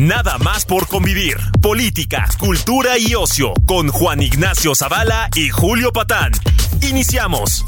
[0.00, 1.36] Nada más por convivir.
[1.60, 6.32] Política, cultura y ocio con Juan Ignacio Zavala y Julio Patán.
[6.80, 7.66] Iniciamos.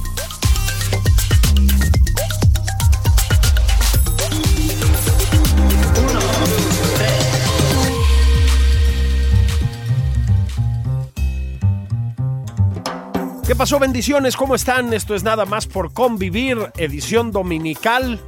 [13.46, 13.78] ¿Qué pasó?
[13.78, 14.94] Bendiciones, ¿cómo están?
[14.94, 18.19] Esto es nada más por convivir, edición dominical.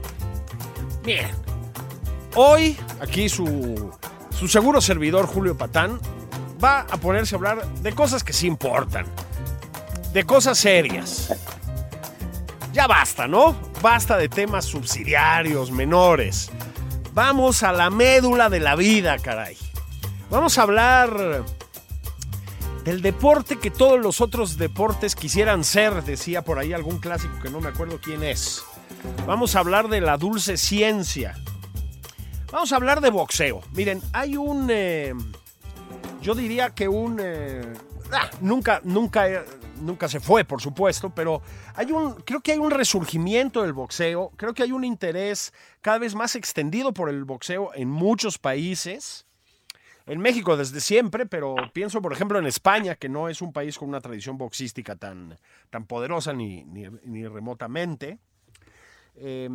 [1.06, 1.43] Bien.
[2.36, 3.92] Hoy, aquí su,
[4.30, 6.00] su seguro servidor Julio Patán
[6.62, 9.06] va a ponerse a hablar de cosas que sí importan.
[10.12, 11.32] De cosas serias.
[12.72, 13.54] Ya basta, ¿no?
[13.80, 16.50] Basta de temas subsidiarios, menores.
[17.12, 19.56] Vamos a la médula de la vida, caray.
[20.28, 21.44] Vamos a hablar
[22.84, 27.50] del deporte que todos los otros deportes quisieran ser, decía por ahí algún clásico que
[27.50, 28.64] no me acuerdo quién es.
[29.24, 31.36] Vamos a hablar de la dulce ciencia.
[32.54, 33.62] Vamos a hablar de boxeo.
[33.72, 34.68] Miren, hay un...
[34.70, 35.12] eh,
[36.22, 37.18] yo diría que un...
[37.20, 37.62] eh,
[38.12, 39.44] ah, nunca, nunca,
[39.80, 41.42] nunca se fue, por supuesto, pero
[41.74, 44.30] hay un, creo que hay un resurgimiento del boxeo.
[44.36, 49.26] Creo que hay un interés cada vez más extendido por el boxeo en muchos países
[50.06, 53.76] en México desde siempre, pero pienso, por ejemplo, en España, que no es un país
[53.76, 58.20] con una tradición boxística tan, tan poderosa ni- ni remotamente.
[59.16, 59.48] Eh,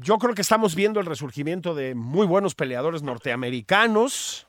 [0.00, 4.46] yo creo que estamos viendo el resurgimiento de muy buenos peleadores norteamericanos.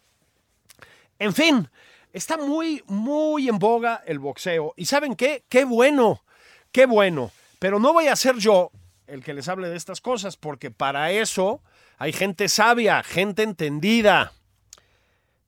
[1.20, 1.70] En fin,
[2.12, 4.74] está muy, muy en boga el boxeo.
[4.78, 5.44] ¿Y saben qué?
[5.50, 6.24] Qué bueno,
[6.72, 7.32] qué bueno.
[7.60, 8.72] Pero no voy a ser yo
[9.08, 11.62] el que les hable de estas cosas, porque para eso
[11.98, 14.34] hay gente sabia, gente entendida.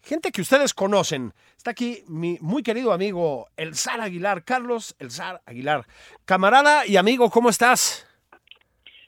[0.02, 1.34] Gente que ustedes conocen.
[1.58, 5.88] Está aquí mi muy querido amigo El Zar Aguilar, Carlos El Zar Aguilar.
[6.26, 8.06] Camarada y amigo, ¿cómo estás?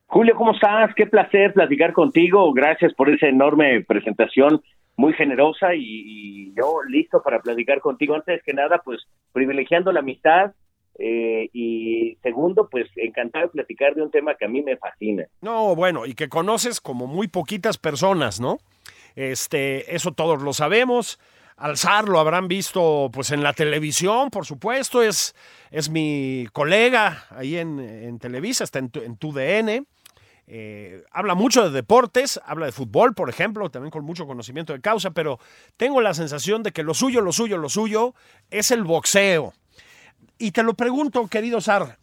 [0.08, 0.94] Julio, ¿cómo estás?
[0.96, 2.52] Qué placer platicar contigo.
[2.54, 4.62] Gracias por esa enorme presentación,
[4.96, 8.16] muy generosa y, yo listo para platicar contigo.
[8.16, 10.54] Antes que nada, pues privilegiando la amistad
[10.98, 15.26] eh, y segundo, pues encantado de platicar de un tema que a mí me fascina.
[15.42, 18.58] No, bueno, y que conoces como muy poquitas personas, ¿no?
[19.16, 21.20] Este, eso todos lo sabemos.
[21.58, 25.36] Al zar lo habrán visto pues en la televisión, por supuesto, es,
[25.72, 29.86] es mi colega ahí en, en Televisa, está en, tu- en TUDN.
[30.50, 34.80] Eh, habla mucho de deportes, habla de fútbol, por ejemplo, también con mucho conocimiento de
[34.80, 35.40] causa, pero
[35.76, 38.16] tengo la sensación de que lo suyo, lo suyo, lo suyo
[38.50, 39.54] es el boxeo.
[40.38, 41.98] Y te lo pregunto, querido Sar,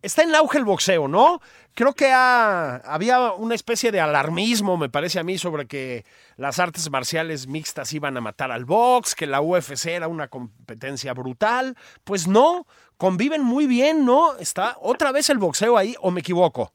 [0.00, 1.40] está en auge el boxeo, ¿no?
[1.74, 6.04] Creo que ha- había una especie de alarmismo, me parece a mí, sobre que
[6.36, 11.14] las artes marciales mixtas iban a matar al box, que la UFC era una competencia
[11.14, 11.76] brutal.
[12.02, 14.36] Pues no, conviven muy bien, ¿no?
[14.38, 16.72] Está otra vez el boxeo ahí, o me equivoco.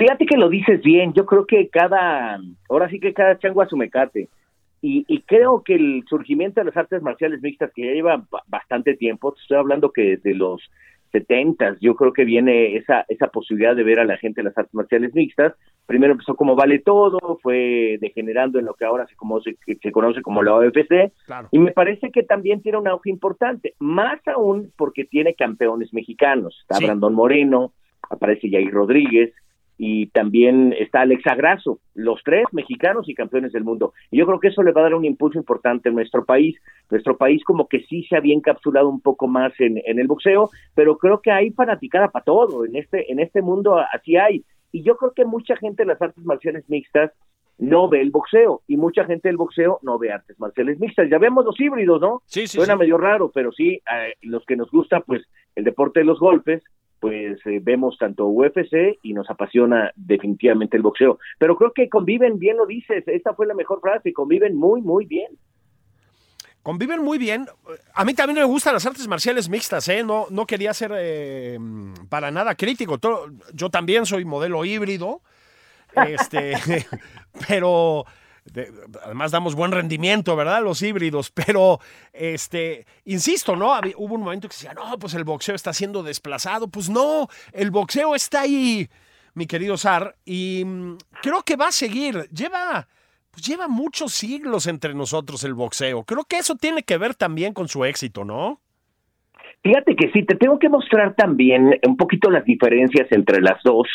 [0.00, 1.12] Fíjate que lo dices bien.
[1.12, 2.38] Yo creo que cada,
[2.68, 4.28] ahora sí que cada chango a su mecate.
[4.82, 8.42] Y, y creo que el surgimiento de las artes marciales mixtas, que ya lleva ba-
[8.48, 10.62] bastante tiempo, estoy hablando que desde los
[11.12, 14.56] 70 yo creo que viene esa, esa posibilidad de ver a la gente en las
[14.56, 15.54] artes marciales mixtas.
[15.86, 20.22] Primero empezó como vale todo, fue degenerando en lo que ahora se conoce, se conoce
[20.22, 21.48] como la OFC, Claro.
[21.50, 26.56] y me parece que también tiene un auge importante, más aún porque tiene campeones mexicanos.
[26.62, 26.84] Está Sí.
[26.86, 27.72] Brandon Moreno,
[28.08, 29.32] aparece Jair Rodríguez,
[29.82, 33.94] y también está Alexa Grasso, los tres mexicanos y campeones del mundo.
[34.10, 36.54] Y yo creo que eso le va a dar un impulso importante a nuestro país.
[36.90, 40.50] Nuestro país como que sí se había encapsulado un poco más en, en el boxeo,
[40.74, 42.66] pero creo que hay fanaticada para todo.
[42.66, 44.44] En este, en este mundo así hay.
[44.70, 47.10] Y yo creo que mucha gente de las artes marciales mixtas
[47.56, 51.08] no ve el boxeo y mucha gente del boxeo no ve artes marciales mixtas.
[51.08, 52.20] Ya vemos los híbridos, ¿no?
[52.26, 52.80] Sí, sí, Suena sí.
[52.80, 55.22] medio raro, pero sí, eh, los que nos gusta, pues,
[55.54, 56.62] el deporte de los golpes,
[57.00, 61.18] pues eh, vemos tanto UFC y nos apasiona definitivamente el boxeo.
[61.38, 65.06] Pero creo que conviven, bien lo dices, esta fue la mejor frase, conviven muy, muy
[65.06, 65.32] bien.
[66.62, 67.46] Conviven muy bien.
[67.94, 70.04] A mí también me gustan las artes marciales mixtas, ¿eh?
[70.04, 71.58] No, no quería ser eh,
[72.10, 72.98] para nada crítico.
[73.54, 75.22] Yo también soy modelo híbrido.
[76.06, 76.54] Este,
[77.48, 78.04] pero
[79.04, 80.62] además damos buen rendimiento, ¿verdad?
[80.62, 81.78] Los híbridos, pero
[82.12, 83.72] este, insisto, ¿no?
[83.96, 86.68] hubo un momento que se decía, no, pues el boxeo está siendo desplazado.
[86.68, 88.88] Pues no, el boxeo está ahí,
[89.34, 92.28] mi querido Sar, y mm, creo que va a seguir.
[92.30, 92.88] Lleva,
[93.30, 96.04] pues lleva muchos siglos entre nosotros el boxeo.
[96.04, 98.60] Creo que eso tiene que ver también con su éxito, ¿no?
[99.62, 103.86] Fíjate que sí, te tengo que mostrar también un poquito las diferencias entre las dos,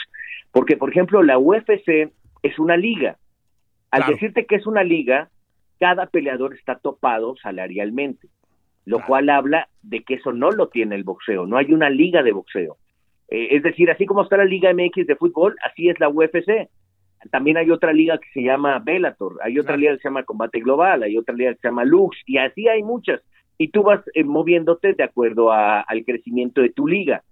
[0.51, 2.11] porque por ejemplo la UFC
[2.43, 3.17] es una liga.
[3.95, 5.29] Al decirte que es una liga,
[5.79, 8.27] cada peleador está topado salarialmente,
[8.85, 12.23] lo cual habla de que eso no lo tiene el boxeo, no hay una liga
[12.23, 12.77] de boxeo.
[13.29, 16.69] Eh, es decir, así como está la Liga MX de fútbol, así es la UFC.
[17.31, 20.59] También hay otra liga que se llama Bellator, hay otra liga que se llama Combate
[20.59, 23.21] Global, hay otra liga que se llama Lux, y así hay muchas.
[23.57, 27.23] Y tú vas eh, moviéndote de acuerdo al crecimiento de tu liga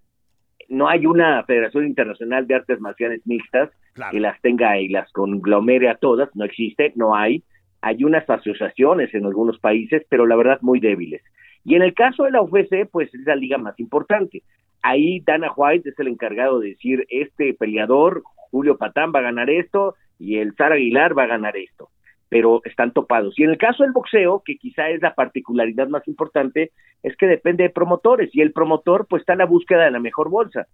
[0.69, 3.69] no hay una Federación Internacional de Artes Marciales Mixtas
[4.11, 7.43] que las tenga y las conglomere a todas, no existe, no hay.
[7.81, 11.21] Hay unas asociaciones en algunos países, pero la verdad muy débiles.
[11.65, 14.43] Y en el caso de la UFC, pues es la liga más importante.
[14.81, 19.49] Ahí Dana White es el encargado de decir, este peleador, Julio Patán, va a ganar
[19.49, 21.89] esto y el Sara Aguilar va a ganar esto
[22.33, 23.37] pero están topados.
[23.37, 26.71] Y en el caso del boxeo, que quizá es la particularidad más importante,
[27.03, 29.99] es que depende de promotores y el promotor pues está en la búsqueda de la
[29.99, 30.65] mejor bolsa.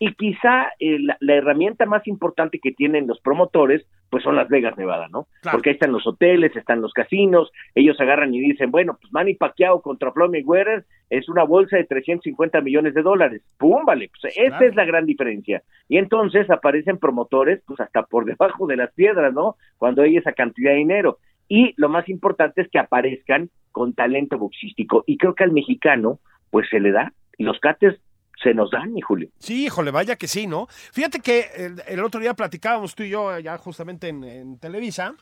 [0.00, 4.78] Y quizá eh, la, herramienta más importante que tienen los promotores, pues son Las Vegas,
[4.78, 5.26] Nevada, ¿no?
[5.50, 9.34] Porque ahí están los hoteles, están los casinos, ellos agarran y dicen, bueno, pues Manny
[9.34, 13.42] Pacquiao contra Floyd Mayweather es una bolsa de 350 millones de dólares.
[13.58, 13.84] ¡Pum!
[13.84, 15.62] Vale, pues esa es la gran diferencia.
[15.88, 19.56] Y entonces aparecen promotores, pues hasta por debajo de las piedras, ¿no?
[19.78, 21.18] Cuando hay esa cantidad de dinero.
[21.48, 25.02] Y lo más importante es que aparezcan con talento boxístico.
[25.06, 27.12] Y creo que al mexicano, pues se le da.
[27.36, 28.00] Y los cates
[28.42, 29.28] se nos dan, mi Julio.
[29.38, 30.68] Sí, híjole, vaya que sí, ¿no?
[30.92, 35.14] Fíjate que el, otro día platicábamos tú y yo, ya justamente en, Televisa,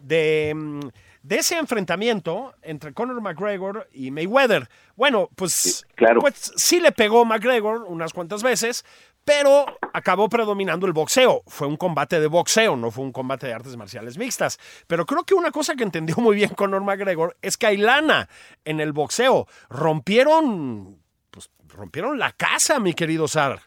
[0.00, 0.80] de, mm,
[1.22, 4.68] de, ese enfrentamiento entre Conor McGregor y Mayweather.
[4.96, 6.20] Bueno, pues, claro.
[6.20, 8.84] pues sí le pegó McGregor unas cuantas veces,
[9.24, 11.42] pero acabó predominando el boxeo.
[11.46, 14.58] Fue un combate de boxeo, no fue un combate de artes marciales mixtas.
[14.86, 18.28] Pero creo que una cosa que entendió muy bien Conor McGregor es que hay lana
[18.64, 19.48] en el boxeo.
[19.68, 21.05] Rompieron
[21.68, 23.60] rompieron la casa, mi querido Sar.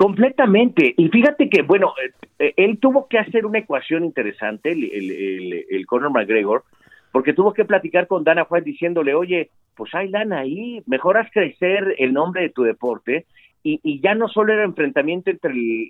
[0.00, 0.94] Completamente.
[0.96, 5.86] Y fíjate que, bueno, eh, eh, él tuvo que hacer una ecuación interesante, el, el,
[5.86, 6.64] Conor McGregor,
[7.12, 11.96] porque tuvo que platicar con Dana White diciéndole, oye, pues hay lana ahí, mejoras crecer
[11.98, 13.26] el nombre de tu deporte.
[13.62, 15.88] Y, y ya no solo era enfrentamiento entre,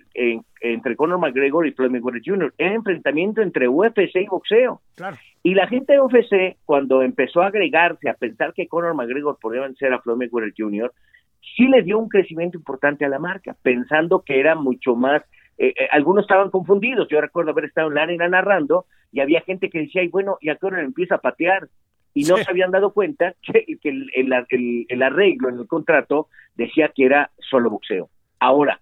[0.59, 4.81] entre Conor McGregor y Floyd Mayweather Jr., era enfrentamiento entre UFC y boxeo.
[4.95, 5.15] Claro.
[5.43, 9.61] Y la gente de UFC, cuando empezó a agregarse, a pensar que Conor McGregor podía
[9.61, 10.93] vencer a Floyd Mayweather Jr.,
[11.55, 15.23] sí le dio un crecimiento importante a la marca, pensando que era mucho más.
[15.57, 17.07] Eh, eh, algunos estaban confundidos.
[17.09, 20.37] Yo recuerdo haber estado en la arena narrando y había gente que decía, ay, bueno,
[20.41, 21.67] ¿y a qué hora empieza a patear?
[22.13, 26.91] Y no se habían dado cuenta que, el, el, el arreglo en el contrato decía
[26.93, 28.09] que era solo boxeo.
[28.39, 28.79] Ahora,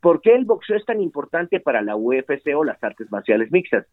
[0.00, 3.86] ¿por qué el boxeo es tan importante para la UFC o las artes marciales mixtas?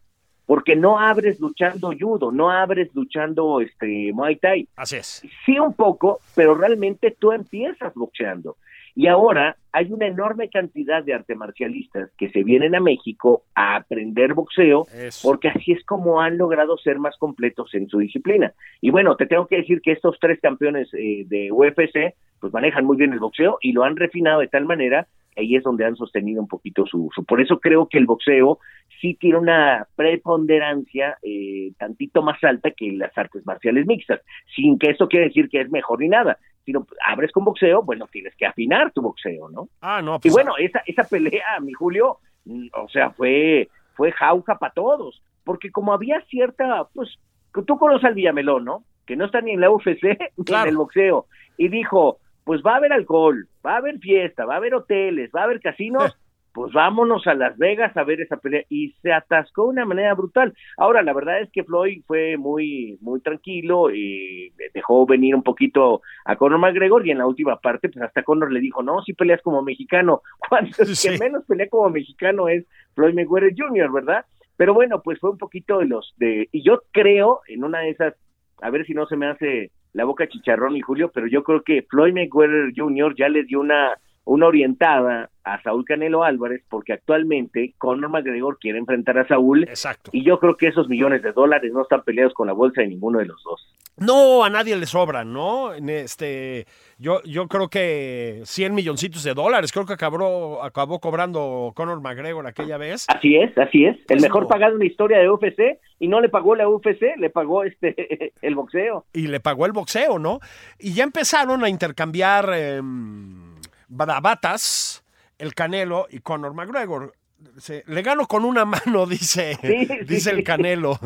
[0.48, 4.66] Porque no abres luchando judo, no abres luchando este Muay Thai.
[4.76, 5.22] Así es.
[5.44, 8.56] Sí un poco, pero realmente tú empiezas boxeando.
[8.94, 13.76] Y ahora hay una enorme cantidad de arte marcialistas que se vienen a México a
[13.76, 14.86] aprender boxeo,
[15.22, 18.54] porque así es como han logrado ser más completos en su disciplina.
[18.80, 22.86] Y bueno, te tengo que decir que estos tres campeones eh, de UFC, pues manejan
[22.86, 25.06] muy bien el boxeo y lo han refinado de tal manera
[25.38, 27.22] ahí es donde han sostenido un poquito su uso.
[27.22, 28.58] Por eso creo que el boxeo
[29.00, 34.20] sí tiene una preponderancia eh, tantito más alta que las artes marciales mixtas,
[34.54, 38.08] sin que eso quiera decir que es mejor ni nada, sino abres con boxeo, bueno,
[38.10, 39.68] tienes que afinar tu boxeo, ¿no?
[39.80, 40.18] Ah, no.
[40.20, 44.74] Pues, y bueno, esa, esa pelea, mi Julio, mm, o sea, fue, fue jauja para
[44.74, 47.18] todos, porque como había cierta, pues,
[47.66, 48.84] tú conoces al Villamelón, ¿no?
[49.06, 50.02] Que no está ni en la UFC
[50.36, 54.46] ni en el boxeo, y dijo, pues va a haber alcohol, va a haber fiesta,
[54.46, 56.18] va a haber hoteles, va a haber casinos,
[56.54, 58.62] pues vámonos a Las Vegas a ver esa pelea.
[58.70, 60.54] Y se atascó de una manera brutal.
[60.78, 66.00] Ahora, la verdad es que Floyd fue muy, muy tranquilo y dejó venir un poquito
[66.24, 69.12] a Conor McGregor y en la última parte, pues hasta Conor le dijo, no, si
[69.12, 72.64] peleas como mexicano, cuando el que menos pelea como mexicano es
[72.94, 74.24] Floyd Mayweather Jr., ¿verdad?
[74.56, 77.90] Pero bueno, pues fue un poquito de los de, y yo creo en una de
[77.90, 78.14] esas,
[78.62, 81.62] a ver si no se me hace la boca chicharrón y Julio, pero yo creo
[81.64, 83.16] que Floyd Mayweather Jr.
[83.16, 83.98] ya le dio una
[84.28, 90.10] una orientada a Saúl Canelo Álvarez porque actualmente Conor McGregor quiere enfrentar a Saúl Exacto.
[90.12, 92.88] y yo creo que esos millones de dólares no están peleados con la bolsa de
[92.88, 93.66] ninguno de los dos.
[93.96, 95.74] No, a nadie le sobran, ¿no?
[95.74, 96.66] En Este,
[96.98, 102.46] yo, yo creo que 100 milloncitos de dólares, creo que acabó, acabó cobrando Conor McGregor
[102.46, 103.06] aquella vez.
[103.08, 103.96] Así es, así es.
[104.08, 104.48] El mejor no.
[104.48, 108.32] pagado en la historia de UFC y no le pagó la UFC, le pagó este
[108.42, 109.06] el boxeo.
[109.14, 110.38] y le pagó el boxeo, ¿no?
[110.78, 113.47] Y ya empezaron a intercambiar em,
[113.88, 115.04] bravatas
[115.38, 117.14] el Canelo y Conor McGregor.
[117.58, 119.98] Se- le gano con una mano, dice, Sí, sí.
[120.06, 120.98] dice el Canelo.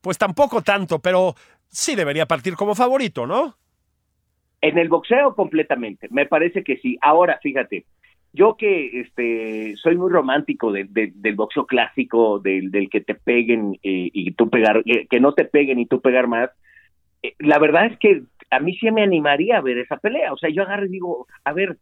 [0.00, 1.34] Pues tampoco tanto, pero
[1.68, 3.56] sí debería partir como favorito, ¿no?
[4.60, 6.98] En el boxeo completamente, me parece que sí.
[7.02, 7.84] Ahora, fíjate,
[8.32, 13.14] yo que este soy muy romántico de- de- del boxeo clásico, del, del que te
[13.14, 16.50] peguen eh, y tú pegar, eh, que no te peguen y tú pegar más,
[17.22, 20.32] eh, la verdad es que a mí sí me animaría a ver esa pelea.
[20.32, 21.78] O sea, yo agarro y digo, a ver,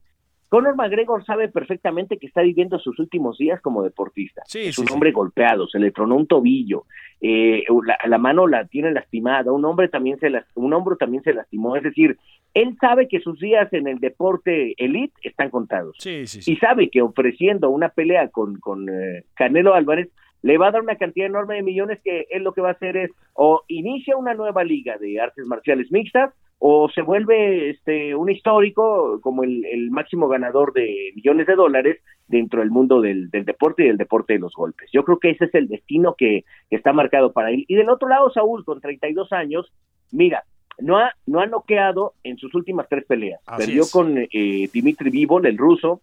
[0.55, 4.43] Conor McGregor sabe perfectamente que está viviendo sus últimos días como deportista.
[4.47, 4.93] Sí, es sí, un sí.
[4.95, 6.85] hombre golpeado, se le tronó un tobillo,
[7.21, 11.25] eh, la, la mano la tiene lastimada, un hombre también se las- un hombro también
[11.25, 12.19] se lastimó, es decir,
[12.55, 16.53] él sabe que sus días en el deporte elite están contados Sí, sí, sí.
[16.53, 20.09] y sabe que ofreciendo una pelea con, con eh, Canelo Álvarez
[20.43, 22.73] le va a dar una cantidad enorme de millones que él lo que va a
[22.75, 28.15] hacer es o inicia una nueva liga de artes marciales mixtas o se vuelve este
[28.15, 33.31] un histórico como el, el máximo ganador de millones de dólares dentro del mundo del,
[33.31, 34.89] del deporte y del deporte de los golpes.
[34.93, 37.65] Yo creo que ese es el destino que, que está marcado para él.
[37.69, 39.73] Y del otro lado, Saúl, con 32 años,
[40.11, 40.45] mira,
[40.79, 43.41] no ha, no ha noqueado en sus últimas tres peleas.
[43.47, 43.93] Así Perdió es.
[43.93, 46.01] con eh, Dimitri Vivol, el ruso,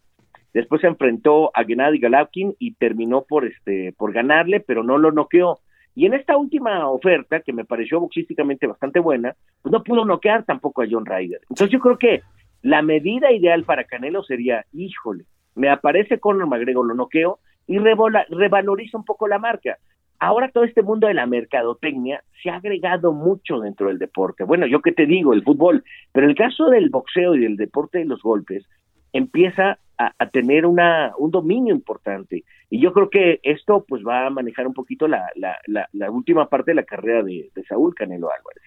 [0.54, 5.12] después se enfrentó a Gennady Golovkin y terminó por este por ganarle, pero no lo
[5.12, 5.60] noqueó.
[5.96, 10.44] Y en esta última oferta, que me pareció boxísticamente bastante buena, pues no pudo noquear
[10.46, 11.42] tampoco a John Ryder.
[11.50, 12.22] Entonces yo creo que
[12.62, 18.26] la medida ideal para Canelo sería, híjole, me aparece Conor McGregor, lo noqueo y revola-
[18.30, 19.78] revaloriza un poco la marca.
[20.20, 24.44] Ahora todo este mundo de la mercadotecnia se ha agregado mucho dentro del deporte.
[24.44, 27.98] Bueno, yo qué te digo, el fútbol, pero el caso del boxeo y del deporte
[27.98, 28.64] de los golpes
[29.14, 32.44] empieza a, a tener una, un dominio importante.
[32.70, 36.10] Y yo creo que esto pues va a manejar un poquito la, la, la, la
[36.12, 38.64] última parte de la carrera de, de Saúl Canelo Álvarez.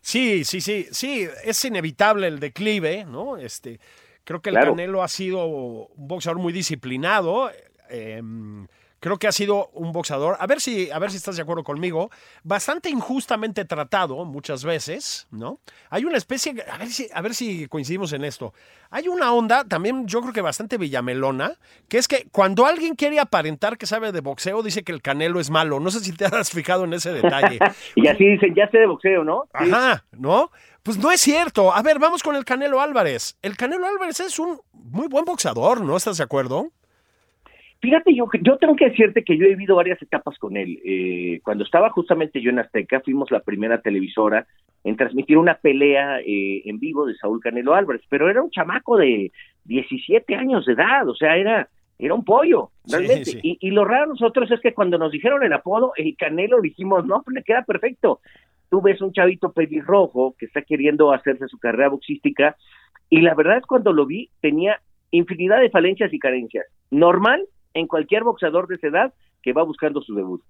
[0.00, 3.36] Sí, sí, sí, sí, es inevitable el declive, ¿no?
[3.36, 3.80] Este,
[4.24, 4.72] creo que el Claro.
[4.72, 7.50] Canelo ha sido un boxeador muy disciplinado.
[7.90, 8.22] eh,
[9.00, 11.64] creo que ha sido un boxeador, a ver si, a ver si estás de acuerdo
[11.64, 12.10] conmigo,
[12.42, 15.60] bastante injustamente tratado muchas veces, ¿no?
[15.90, 18.52] Hay una especie, a ver si, a ver si coincidimos en esto.
[18.90, 21.54] Hay una onda, también yo creo que bastante villamelona,
[21.88, 25.40] que es que cuando alguien quiere aparentar que sabe de boxeo, dice que el Canelo
[25.40, 25.80] es malo.
[25.80, 27.58] No sé si te has fijado en ese detalle.
[27.94, 29.48] Y así dicen, ya sé de boxeo, ¿no?
[29.58, 29.70] Sí.
[29.70, 30.50] Ajá, ¿no?
[30.82, 31.74] Pues no es cierto.
[31.74, 33.36] A ver, vamos con el Canelo Álvarez.
[33.42, 35.96] El Canelo Álvarez es un muy buen boxeador, ¿no?
[35.96, 36.70] ¿Estás de acuerdo?
[37.80, 40.80] Fíjate, yo, yo tengo que decirte que yo he vivido varias etapas con él.
[40.84, 44.46] Eh, cuando estaba justamente yo en Azteca, fuimos la primera televisora
[44.82, 48.96] en transmitir una pelea eh, en vivo de Saúl Canelo Álvarez, pero era un chamaco
[48.96, 49.30] de
[49.64, 51.68] 17 años de edad, o sea, era,
[52.00, 53.26] era un pollo, realmente.
[53.26, 53.40] sí.
[53.42, 57.06] Y, y lo raro nosotros es que cuando nos dijeron el apodo, el Canelo, dijimos,
[57.06, 58.20] no, pues le queda perfecto.
[58.70, 62.56] Tú ves un chavito pelirrojo que está queriendo hacerse su carrera boxística,
[63.08, 64.80] y la verdad es cuando lo vi, tenía
[65.12, 66.66] infinidad de falencias y carencias.
[66.90, 70.42] Normal en cualquier boxeador de esa edad que va buscando su debut.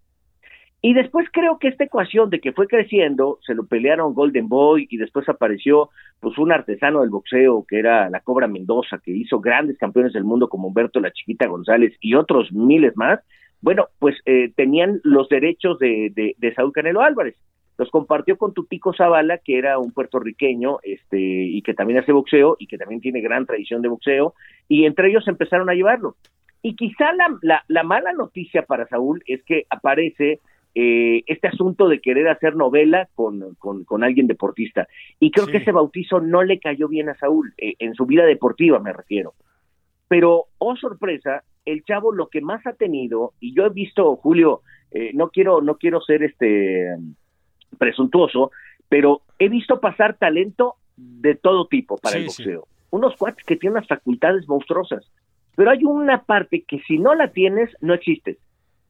[0.81, 4.87] Y después creo que esta ecuación de que fue creciendo, se lo pelearon Golden Boy
[4.89, 9.41] y después apareció pues un artesano del boxeo que era la Cobra Mendoza, que hizo
[9.41, 13.19] grandes campeones del mundo como Humberto La Chiquita González y otros miles más.
[13.61, 17.35] Bueno, pues eh, tenían los derechos de, Saúl Canelo Álvarez.
[17.77, 22.57] Los compartió con Tutico Zavala, que era un puertorriqueño este, y que también hace boxeo
[22.59, 24.35] y que también tiene gran tradición de boxeo,
[24.69, 26.15] y entre ellos empezaron a llevarlo.
[26.63, 30.41] Y quizá la, la, la mala noticia para Saúl es que aparece
[30.75, 34.87] eh, este asunto de querer hacer novela con, con, con alguien deportista.
[35.21, 35.53] Y creo Sí.
[35.53, 38.93] que ese bautizo no le cayó bien a Saúl, eh, en su vida deportiva me
[38.93, 39.35] refiero.
[40.09, 44.63] Pero, oh sorpresa, el chavo lo que más ha tenido, y yo he visto, Julio,
[44.91, 46.95] eh, no quiero, no quiero ser este
[47.79, 48.51] presuntuoso,
[48.89, 52.43] pero he visto pasar talento de todo tipo para Sí, el sí.
[52.45, 52.69] boxeo.
[52.91, 55.05] Unos cuates que tienen unas facultades monstruosas.
[55.59, 58.39] Pero hay una parte que si no la tienes, no existes.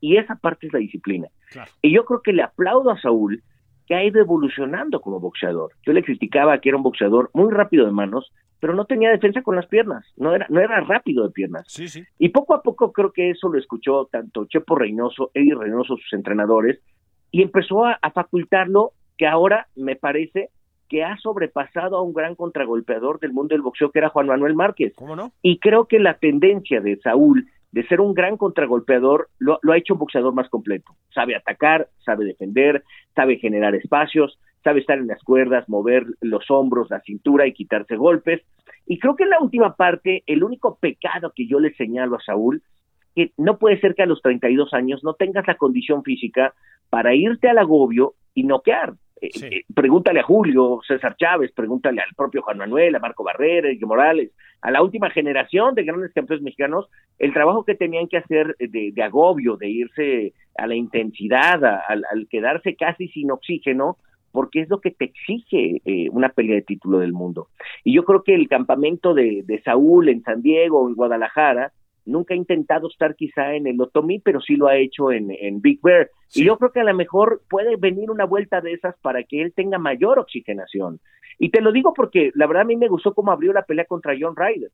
[0.02, 1.28] Y esa parte es la disciplina.
[1.50, 1.70] Claro.
[1.80, 3.42] Y yo creo que le aplaudo a Saúl
[3.86, 5.72] que ha ido evolucionando como boxeador.
[5.86, 9.40] Yo le criticaba que era un boxeador muy rápido de manos, pero no tenía defensa
[9.40, 11.64] con las piernas, no era, no era rápido de piernas.
[11.68, 12.04] Sí, sí.
[12.18, 16.12] Y poco a poco creo que eso lo escuchó tanto Chepo Reynoso, Eddie Reynoso, sus
[16.12, 16.80] entrenadores,
[17.30, 20.50] y empezó a, a facultarlo, que ahora me parece
[20.88, 24.54] que ha sobrepasado a un gran contragolpeador del mundo del boxeo que era Juan Manuel
[24.54, 24.94] Márquez.
[24.96, 25.32] ¿Cómo no?
[25.42, 29.76] Y creo que la tendencia de Saúl de ser un gran contragolpeador lo, lo ha
[29.76, 30.92] hecho un boxeador más completo.
[31.14, 32.82] Sabe atacar, sabe defender,
[33.14, 37.96] sabe generar espacios, sabe estar en las cuerdas, mover los hombros, la cintura y quitarse
[37.96, 38.42] golpes.
[38.86, 42.20] Y creo que en la última parte, el único pecado que yo le señalo a
[42.20, 42.62] Saúl,
[43.14, 46.54] que no puede ser que a los 32 años no tengas la condición física
[46.88, 48.94] para irte al agobio y noquear.
[49.20, 49.46] Eh, Sí.
[49.46, 53.86] eh, pregúntale a Julio César Chávez, pregúntale al propio Juan Manuel, a Marco Barrera, Enrique
[53.86, 54.30] Morales,
[54.62, 58.92] a la última generación de grandes campeones mexicanos, el trabajo que tenían que hacer de,
[58.92, 63.96] de agobio, de irse a la intensidad, a- al, al quedarse casi sin oxígeno,
[64.30, 67.48] porque es lo que te exige eh, una pelea de título del mundo.
[67.82, 71.72] Y yo creo que el campamento de, de Saúl en San Diego o en Guadalajara
[72.08, 75.60] nunca ha intentado estar quizá en el Otomí, pero sí lo ha hecho en, en
[75.60, 76.10] Big Bear.
[76.28, 76.42] Sí.
[76.42, 79.42] Y yo creo que a lo mejor puede venir una vuelta de esas para que
[79.42, 81.00] él tenga mayor oxigenación.
[81.38, 83.84] Y te lo digo porque la verdad a mí me gustó cómo abrió la pelea
[83.84, 84.70] contra John Ryder.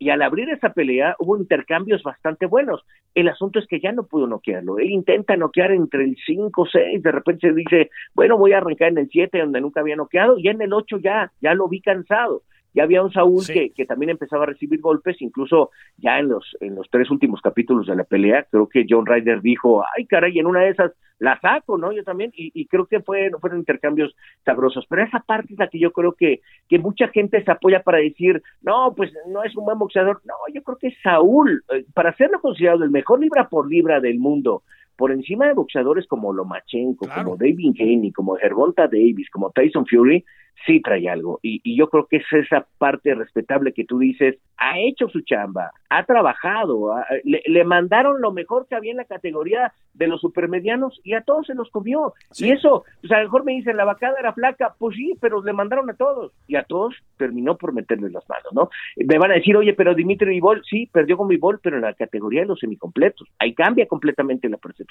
[0.00, 2.84] Y al abrir esa pelea hubo intercambios bastante buenos.
[3.14, 4.78] El asunto es que ya no pudo noquearlo.
[4.78, 8.90] Él intenta noquear entre el 5, 6, de repente se dice, bueno, voy a arrancar
[8.90, 11.80] en el 7 donde nunca había noqueado, y en el 8 ya, ya lo vi
[11.80, 12.42] cansado.
[12.74, 13.52] Ya había un Saúl Sí.
[13.52, 17.40] que, que también empezaba a recibir golpes, incluso ya en los, en los tres últimos
[17.40, 20.92] capítulos de la pelea, creo que John Ryder dijo, ay caray, en una de esas
[21.18, 21.90] la saco, ¿no?
[21.92, 25.66] Yo también, y, y creo que fue, fueron intercambios sabrosos, pero esa parte es la
[25.68, 29.56] que yo creo que, que mucha gente se apoya para decir, no, pues no es
[29.56, 33.48] un buen boxeador, no, yo creo que Saúl, eh, para serlo considerado el mejor libra
[33.48, 34.62] por libra del mundo,
[34.98, 37.22] por encima de boxeadores como Lomachenko, Claro.
[37.24, 40.24] como David Haney, como Gervonta Davis, como Tyson Fury,
[40.66, 41.38] sí trae algo.
[41.40, 45.20] Y, y yo creo que es esa parte respetable que tú dices, ha hecho su
[45.20, 50.08] chamba, ha trabajado, ha- le, le mandaron lo mejor que había en la categoría de
[50.08, 52.12] los supermedianos y a todos se los comió.
[52.32, 52.48] Sí.
[52.48, 55.44] Y eso, pues a lo mejor me dicen, la vacada era flaca, pues sí, pero
[55.44, 56.32] le mandaron a todos.
[56.48, 58.68] Y a todos terminó por meterles las manos, ¿no?
[58.96, 61.94] Me van a decir, oye, pero Dimitri Vivol, sí, perdió con Vivol, pero en la
[61.94, 63.28] categoría de los semicompletos.
[63.38, 64.87] Ahí cambia completamente la percepción.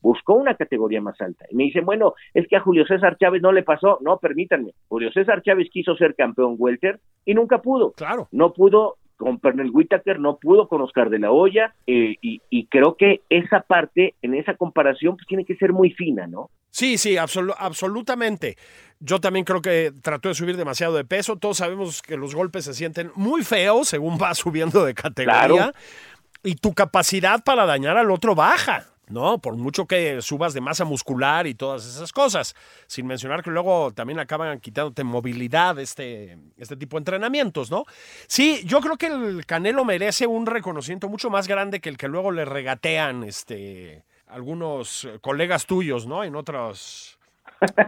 [0.00, 1.46] Buscó una categoría más alta.
[1.50, 3.98] Y me dicen, bueno, es que a Julio César Chávez no le pasó.
[4.00, 4.72] No, permítanme.
[4.88, 7.92] Julio César Chávez quiso ser campeón welter y nunca pudo.
[7.92, 8.28] Claro.
[8.30, 12.66] No pudo con Pernell Whitaker, no pudo con Oscar de la Hoya, eh, y, y
[12.66, 16.50] creo que esa parte, en esa comparación, pues tiene que ser muy fina, ¿no?
[16.70, 18.56] Sí, sí, absolu- absolutamente.
[19.00, 21.36] Yo también creo que trató de subir demasiado de peso.
[21.36, 25.46] Todos sabemos que los golpes se sienten muy feos según va subiendo de categoría.
[25.46, 25.72] Claro.
[26.44, 29.38] Y tu capacidad para dañar al otro baja, ¿no?
[29.38, 32.54] Por mucho que subas de masa muscular y todas esas cosas.
[32.86, 37.84] Sin mencionar que luego también acaban quitándote movilidad este, este tipo de entrenamientos, ¿no?
[38.26, 42.08] Sí, yo creo que el Canelo merece un reconocimiento mucho más grande que el que
[42.08, 46.24] luego le regatean este, algunos colegas tuyos, ¿no?
[46.24, 46.34] En.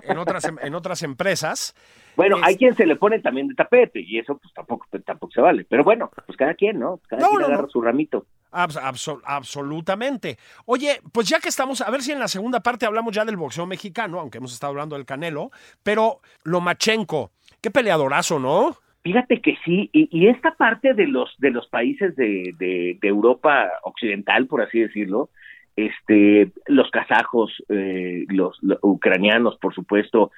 [0.03, 1.75] En otras, em- en otras empresas.
[2.21, 5.41] Bueno, hay quien se le pone también de tapete, y eso pues tampoco, tampoco se
[5.41, 5.65] vale.
[5.69, 7.01] Pero bueno, pues cada quien, ¿no?
[7.09, 7.69] Cada No, quien no, agarra no.
[7.71, 8.27] su ramito.
[8.53, 10.37] Abs- abso- absolutamente.
[10.67, 13.37] Oye, pues ya que estamos, a ver si en la segunda parte hablamos ya del
[13.37, 15.51] boxeo mexicano, aunque hemos estado hablando del Canelo,
[15.83, 17.31] pero Lomachenko,
[17.63, 18.77] qué peleadorazo, ¿no?
[19.03, 23.09] Fíjate que sí, y, y esta parte de los de los países de, de, de
[23.09, 25.31] Europa occidental, por así decirlo,
[25.77, 30.31] este, los kazajos, eh, los, los ucranianos, por supuesto,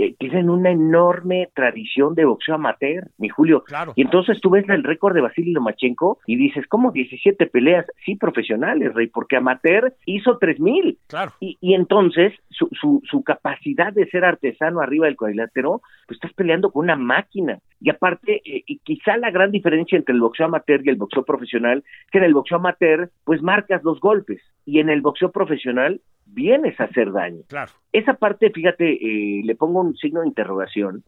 [0.00, 3.64] eh, tienen una enorme tradición de boxeo amateur, mi Julio.
[3.64, 3.94] Claro.
[3.96, 7.84] Y entonces tú ves el récord de Vasily Lomachenko y dices, ¿cómo 17 peleas?
[8.04, 10.98] Sí, profesionales, Rey, porque amateur hizo 3000.
[11.08, 11.32] Claro.
[11.40, 16.32] Y, y entonces su, su, su capacidad de ser artesano arriba del cuadrilátero, pues estás
[16.32, 17.58] peleando con una máquina.
[17.80, 21.22] Y aparte, eh, y quizá la gran diferencia entre el boxeo amateur y el boxeo
[21.22, 24.40] profesional, que en el boxeo amateur, pues marcas los golpes.
[24.64, 27.42] Y en el boxeo profesional, vienes a hacer daño.
[27.48, 27.72] Claro.
[27.92, 31.04] Esa parte, fíjate, eh, le pongo un signo de interrogación,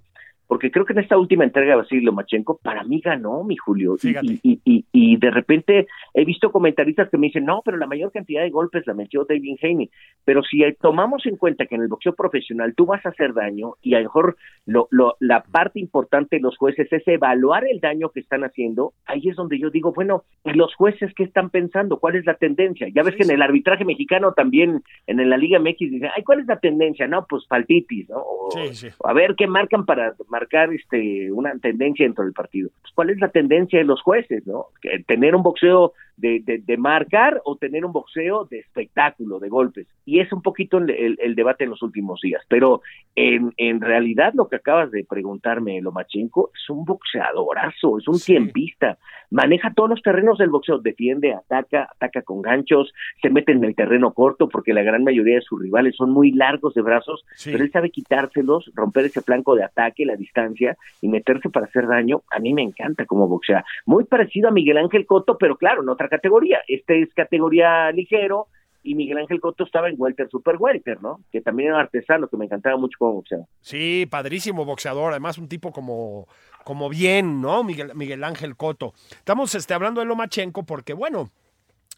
[0.50, 3.94] porque creo que en esta última entrega de Vasily Lomachenko, para mí ganó, mi Julio.
[4.02, 7.86] Y, y, y, y, de repente he visto comentaristas que me dicen, no, pero la
[7.86, 9.88] mayor cantidad de golpes la metió David Haney.
[10.24, 13.74] Pero si tomamos en cuenta que en el boxeo profesional tú vas a hacer daño
[13.80, 14.36] y a lo mejor
[14.66, 18.92] lo, lo, la parte importante de los jueces es evaluar el daño que están haciendo,
[19.06, 22.00] ahí es donde yo digo, bueno, ¿y los jueces qué están pensando?
[22.00, 22.88] ¿Cuál es la tendencia?
[22.92, 26.24] Ya ves Sí, que en el arbitraje mexicano también, en la Liga MX, dicen, ay,
[26.24, 27.06] ¿cuál es la tendencia?
[27.06, 28.16] No, pues faltitis, ¿no?
[28.18, 28.88] O- Sí, sí.
[29.04, 32.70] a ver qué marcan para marcar este una tendencia dentro del partido.
[32.80, 34.66] Pues, ¿Cuál es la tendencia de los jueces, no?
[34.80, 39.86] Que tener un boxeo de, de, marcar o tener un boxeo de espectáculo, de golpes.
[40.04, 42.42] Y es un poquito el, el, debate en los últimos días.
[42.48, 42.82] Pero
[43.14, 48.98] en, en, realidad lo que acabas de preguntarme, Lomachenko, es un boxeadorazo, es un tiempista.
[49.30, 53.74] Maneja todos los terrenos del boxeo, defiende, ataca, ataca con ganchos, se mete en el
[53.74, 57.62] terreno corto porque la gran mayoría de sus rivales son muy largos de brazos, pero
[57.62, 62.22] él sabe quitárselos, romper ese flanco de ataque, la distancia y meterse para hacer daño.
[62.30, 63.64] A mí me encanta como boxea.
[63.86, 66.60] Muy parecido a Miguel Ángel Cotto, pero claro, en otra categoría.
[66.68, 68.48] Este es categoría ligero
[68.82, 71.20] y Miguel Ángel Cotto estaba en welter, super welter, ¿no?
[71.30, 73.46] Que también era artesano, que me encantaba mucho como boxeador.
[73.60, 76.26] Sí, padrísimo boxeador, además un tipo como,
[76.64, 77.62] como bien, ¿no?
[77.62, 78.94] Miguel, Miguel Ángel Cotto.
[79.10, 81.30] Estamos este, hablando de Lomachenko porque, bueno,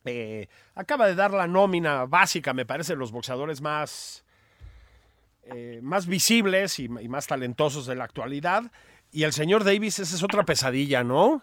[0.05, 4.25] eh, acaba de dar la nómina básica, me parece, los boxeadores más,
[5.45, 8.73] eh, más visibles y, y más talentosos de la actualidad.
[9.13, 11.43] Y el señor Davis, esa es otra pesadilla, ¿no?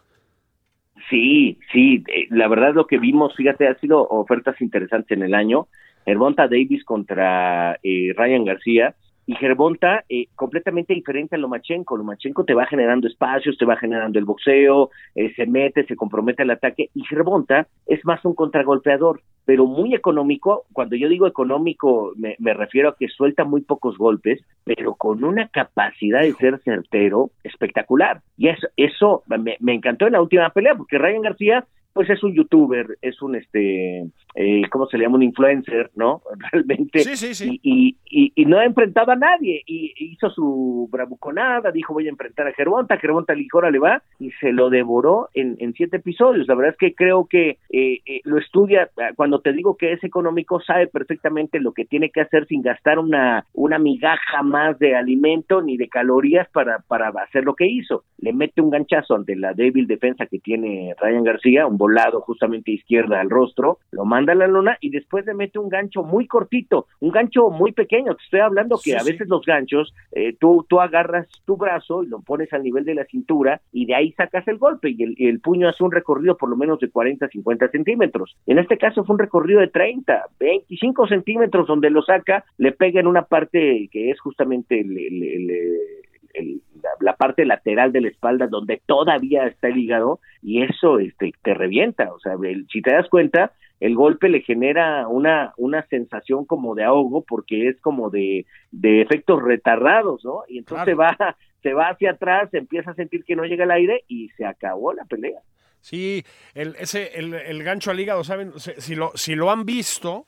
[1.09, 5.33] Sí, sí, eh, la verdad lo que vimos, fíjate, ha sido ofertas interesantes en el
[5.33, 5.67] año.
[6.05, 8.95] Hermonta Davis contra eh, Ryan García,
[9.29, 11.95] y Gervonta eh, completamente diferente a Lomachenko.
[11.95, 16.41] Lomachenko te va generando espacios, te va generando el boxeo, eh, se mete, se compromete
[16.41, 20.63] al ataque y Gervonta es más un contragolpeador, pero muy económico.
[20.73, 25.47] Cuando yo digo económico me, refiero a que suelta muy pocos golpes, pero con una
[25.49, 28.21] capacidad de ser certero espectacular.
[28.35, 32.23] Y eso, eso me, me encantó en la última pelea porque Ryan García pues es
[32.23, 35.17] un youtuber, es un este, eh, ¿cómo se le llama?
[35.17, 36.21] Un influencer, ¿no?
[36.51, 36.99] Realmente.
[36.99, 37.59] Sí, sí, sí.
[37.63, 39.61] Y, y, y, no ha enfrentado a nadie.
[39.65, 44.31] Y hizo su bravuconada, dijo voy a enfrentar a Gervonta, Gervonta Lijora le va y
[44.39, 46.47] se lo devoró en, en siete episodios.
[46.47, 50.03] La verdad es que creo que eh, eh, lo estudia, cuando te digo que es
[50.03, 54.95] económico, sabe perfectamente lo que tiene que hacer sin gastar una, una migaja más de
[54.95, 58.03] alimento ni de calorías para, para hacer lo que hizo.
[58.19, 62.71] Le mete un ganchazo ante la débil defensa que tiene Ryan García, un volado justamente
[62.71, 66.27] izquierda al rostro, lo manda a la luna y después le mete un gancho muy
[66.27, 68.15] cortito, un gancho muy pequeño.
[68.15, 72.07] Te estoy hablando que a veces los ganchos, eh, tú, tú agarras tu brazo y
[72.07, 75.15] lo pones al nivel de la cintura y de ahí sacas el golpe y el,
[75.17, 78.35] el puño hace un recorrido por lo menos de 40, 50 centímetros.
[78.45, 82.99] En este caso fue un recorrido de 30, 25 centímetros donde lo saca, le pega
[82.99, 86.61] en una parte que es justamente el, el
[86.99, 91.53] la, parte lateral de la espalda donde todavía está el hígado y eso este, te
[91.53, 92.13] revienta.
[92.13, 92.35] O sea,
[92.71, 97.69] si te das cuenta, el golpe le genera una, una sensación como de ahogo porque
[97.69, 100.43] es como de, de efectos retardados, ¿no?
[100.47, 101.15] Y entonces va,
[101.63, 104.45] se va hacia atrás, se empieza a sentir que no llega el aire y se
[104.45, 105.41] acabó la pelea.
[105.81, 108.51] Sí, el, ese, el, el gancho al hígado, ¿saben?
[108.57, 110.27] Si lo, si lo han visto,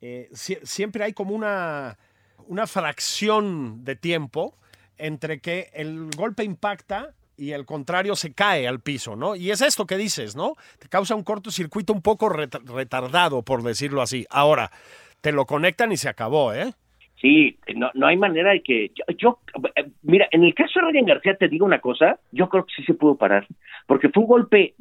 [0.00, 1.98] eh, siempre hay como una,
[2.46, 4.56] una fracción de tiempo
[4.96, 9.34] entre que el golpe impacta y el contrario se cae al piso, ¿no?
[9.34, 10.56] Y es esto que dices, ¿no?
[10.78, 14.26] Te causa un cortocircuito un poco retardado, por decirlo así.
[14.28, 14.70] Ahora,
[15.22, 16.72] te lo conectan y se acabó, ¿eh?
[17.20, 19.38] Sí, no, no hay manera de que yo,
[20.02, 22.82] mira, en el caso de Ryan García te digo una cosa, yo creo que sí
[22.84, 23.46] se pudo parar,
[23.86, 24.74] porque fue un golpe,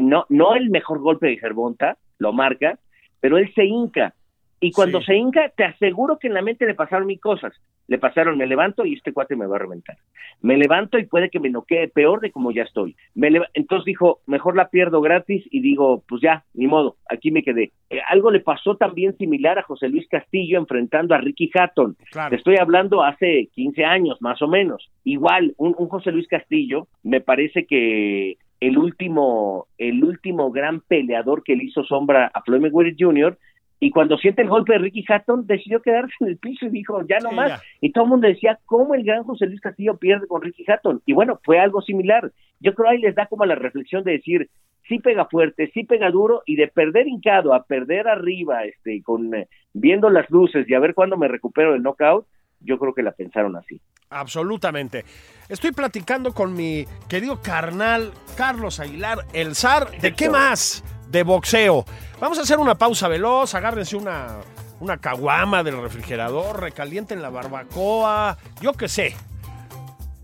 [0.00, 2.78] no, no el mejor golpe de Gervonta, lo marca,
[3.20, 4.14] pero él se hinca,
[4.58, 7.52] y cuando se hinca, te aseguro que en la mente le pasaron mil cosas.
[7.88, 9.96] Le pasaron, me levanto y este cuate me va a reventar.
[10.40, 12.96] Me levanto y puede que me noquee peor de como ya estoy.
[13.14, 17.42] Me Entonces dijo, mejor la pierdo gratis y digo, pues ya, ni modo, aquí me
[17.42, 17.72] quedé.
[17.90, 21.96] Eh, algo le pasó también similar a José Luis Castillo enfrentando a Ricky Hatton.
[22.30, 24.90] Te estoy hablando hace 15 años, más o menos.
[25.04, 31.44] Igual, un, un José Luis Castillo, me parece que el último, el último gran peleador
[31.44, 33.38] que le hizo sombra a Floyd Mayweather Jr
[33.78, 37.02] y cuando siente el golpe de Ricky Hatton, decidió quedarse en el piso y dijo,
[37.06, 37.60] ya no más.
[37.80, 41.02] Y todo el mundo decía, ¿cómo el gran José Luis Castillo pierde con Ricky Hatton?
[41.04, 42.32] Y bueno, fue algo similar.
[42.60, 44.48] Yo creo ahí les da como la reflexión de decir,
[44.88, 49.34] sí pega fuerte, sí pega duro, y de perder hincado a perder arriba, este, con
[49.34, 52.26] eh, viendo las luces y a ver cuándo me recupero del knockout,
[52.60, 53.78] yo creo que la pensaron así.
[54.08, 55.04] Absolutamente.
[55.50, 59.90] Estoy platicando con mi querido carnal Carlos Aguilar, el zar.
[60.00, 60.82] ¿De qué más?
[61.08, 61.84] de boxeo.
[62.18, 64.38] Vamos a hacer una pausa veloz, agárrense una,
[64.80, 69.14] una caguama del refrigerador, recalienten la barbacoa, yo qué sé.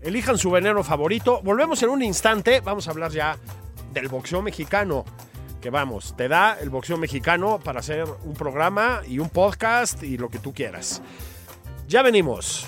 [0.01, 1.41] Elijan su veneno favorito.
[1.43, 3.37] Volvemos en un instante, vamos a hablar ya
[3.93, 5.05] del boxeo mexicano.
[5.61, 10.17] Que vamos, te da el boxeo mexicano para hacer un programa y un podcast y
[10.17, 11.01] lo que tú quieras.
[11.87, 12.67] Ya venimos.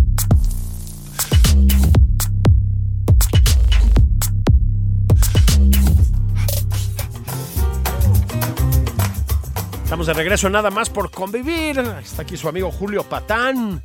[9.91, 11.77] Estamos de regreso nada más por convivir.
[12.01, 13.83] Está aquí su amigo Julio Patán,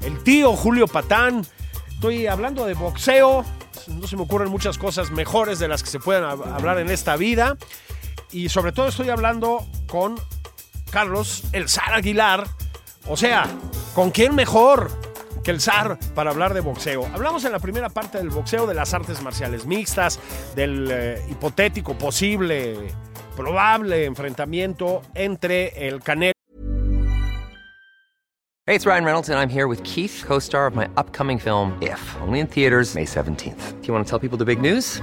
[0.00, 1.44] el tío Julio Patán.
[1.88, 3.44] Estoy hablando de boxeo.
[3.88, 6.22] No se me ocurren muchas cosas mejores de las que se puedan
[6.54, 7.56] hablar en esta vida.
[8.30, 10.20] Y sobre todo estoy hablando con
[10.88, 12.46] Carlos El Zar Aguilar.
[13.08, 13.48] O sea,
[13.92, 14.92] ¿con quién mejor
[15.42, 17.06] que el zar para hablar de boxeo?
[17.14, 20.18] Hablamos en la primera parte del boxeo de las artes marciales mixtas,
[20.54, 22.94] del eh, hipotético posible
[23.36, 26.32] probable enfrentamiento entre el Canelo.
[28.66, 31.76] Hey, it's Ryan Reynolds, and I'm here with Keith, co star of my upcoming film,
[31.82, 33.80] If, only in theaters, May 17th.
[33.80, 35.02] Do you want to tell people the big news?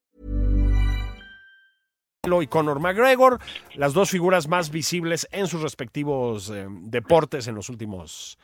[2.23, 3.39] Y Conor McGregor,
[3.73, 8.37] las dos figuras más visibles en sus respectivos eh, deportes en los últimos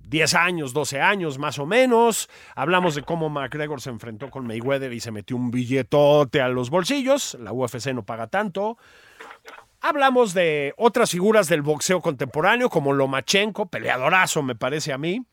[0.00, 2.28] 10 años, 12 años más o menos.
[2.54, 6.68] Hablamos de cómo McGregor se enfrentó con Mayweather y se metió un billetote a los
[6.68, 7.38] bolsillos.
[7.40, 8.76] La UFC no paga tanto.
[9.80, 15.24] Hablamos de otras figuras del boxeo contemporáneo como Lomachenko, peleadorazo me parece a mí.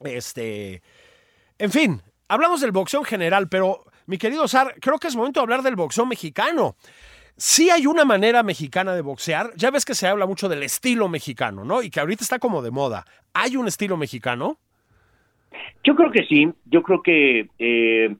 [0.00, 0.82] Este,
[1.56, 5.40] en fin, hablamos del boxeo en general, pero mi querido Sar, creo que es momento
[5.40, 6.76] de hablar del boxeo mexicano.
[7.36, 9.50] Sí hay una manera mexicana de boxear.
[9.56, 11.82] Ya ves que se habla mucho del estilo mexicano, ¿no?
[11.82, 13.04] Y que ahorita está como de moda.
[13.34, 14.56] ¿Hay un estilo mexicano?
[15.84, 16.48] Yo creo que sí.
[16.64, 18.16] Yo creo que eh,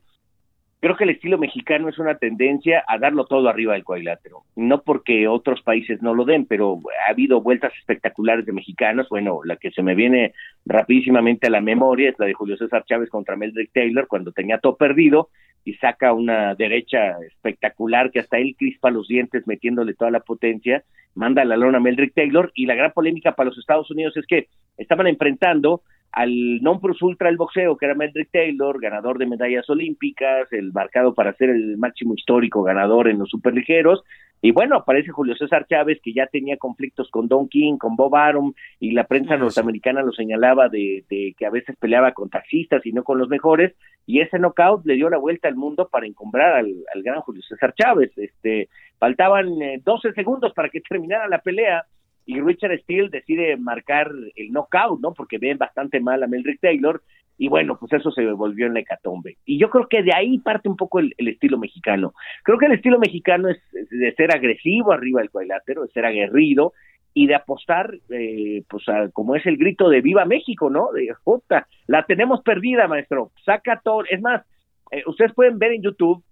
[0.81, 4.42] creo que el estilo mexicano es una tendencia a darlo todo arriba del cuadrilátero.
[4.55, 9.09] No porque otros países no lo den, pero ha habido vueltas espectaculares de mexicanos.
[9.09, 10.35] Bueno, la que se me viene
[10.66, 14.59] rapidísimamente a la memoria es la de Julio César Chávez contra Meldrick Taylor cuando tenía
[14.59, 15.31] todo perdido
[15.66, 20.85] y saca una derecha espectacular que hasta él crispa los dientes metiéndole toda la potencia,
[21.16, 24.26] manda la lona a Meldrick Taylor y la gran polémica para los Estados Unidos es
[24.26, 29.26] que estaban enfrentando al non plus ultra el boxeo, que era Meldrick Taylor, ganador de
[29.26, 34.05] medallas olímpicas, el marcado para ser el máximo histórico ganador en los superligeros,
[34.42, 38.14] y bueno, aparece Julio César Chávez, que ya tenía conflictos con Don King, con Bob
[38.14, 41.05] Arum, y la prensa norteamericana lo señalaba de,
[41.37, 44.94] que a veces peleaba con taxistas y no con los mejores, y ese knockout le
[44.94, 48.12] dio la vuelta al mundo para encombrar al, gran Julio César Chávez.
[48.16, 48.68] Este,
[48.99, 49.49] faltaban
[49.83, 51.85] 12 eh, segundos para que terminara la pelea,
[52.27, 55.14] y Richard Steele decide marcar el knockout, ¿no?
[55.14, 57.01] Porque ven bastante mal a Melrick Taylor,
[57.38, 59.37] y bueno, pues eso se volvió en la hecatombe.
[59.44, 62.14] Y yo creo que de ahí parte un poco el, estilo mexicano.
[62.42, 63.59] Creo que el estilo mexicano es,
[63.90, 66.72] de ser agresivo arriba del cuadrilátero, de ser aguerrido
[67.12, 70.92] y de apostar, eh, pues como es el grito de Viva México, ¿no?
[70.92, 73.33] De puta, la tenemos perdida, maestro.
[73.44, 74.05] Saca todo.
[74.09, 74.42] Es más,
[74.90, 76.22] eh, ustedes pueden ver en YouTube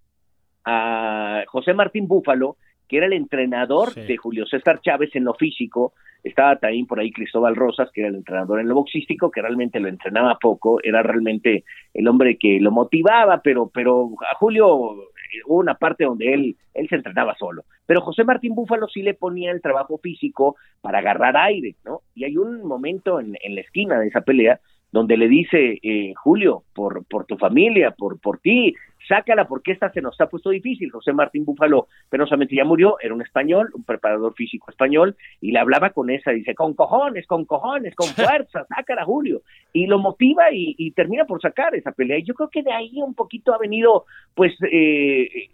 [0.65, 2.57] a José Martín Búfalo,
[2.89, 7.11] que era el entrenador de Julio César Chávez en lo físico, estaba también por ahí
[7.11, 11.03] Cristóbal Rosas, que era el entrenador en lo boxístico, que realmente lo entrenaba poco, era
[11.03, 14.75] realmente el hombre que lo motivaba, pero, pero a Julio
[15.47, 17.65] hubo una parte donde él, él se entrenaba solo.
[17.87, 22.01] Pero José Martín Búfalo sí le ponía el trabajo físico para agarrar aire, ¿no?
[22.15, 24.61] Y hay un momento en, en la esquina de esa pelea
[24.95, 28.75] donde le dice, eh, Julio, por, por tu familia, por, por ti,
[29.07, 30.91] sácala porque esta se nos ha puesto difícil.
[30.91, 35.59] José Martín Búfalo penosamente ya murió, era un español, un preparador físico español, y le
[35.59, 39.43] hablaba con esa, dice, con cojones, con cojones, con fuerza, sácala Julio.
[39.73, 42.19] Y lo motiva y, termina por sacar esa pelea.
[42.19, 45.49] Y yo creo que de ahí un poquito ha venido, pues, eh,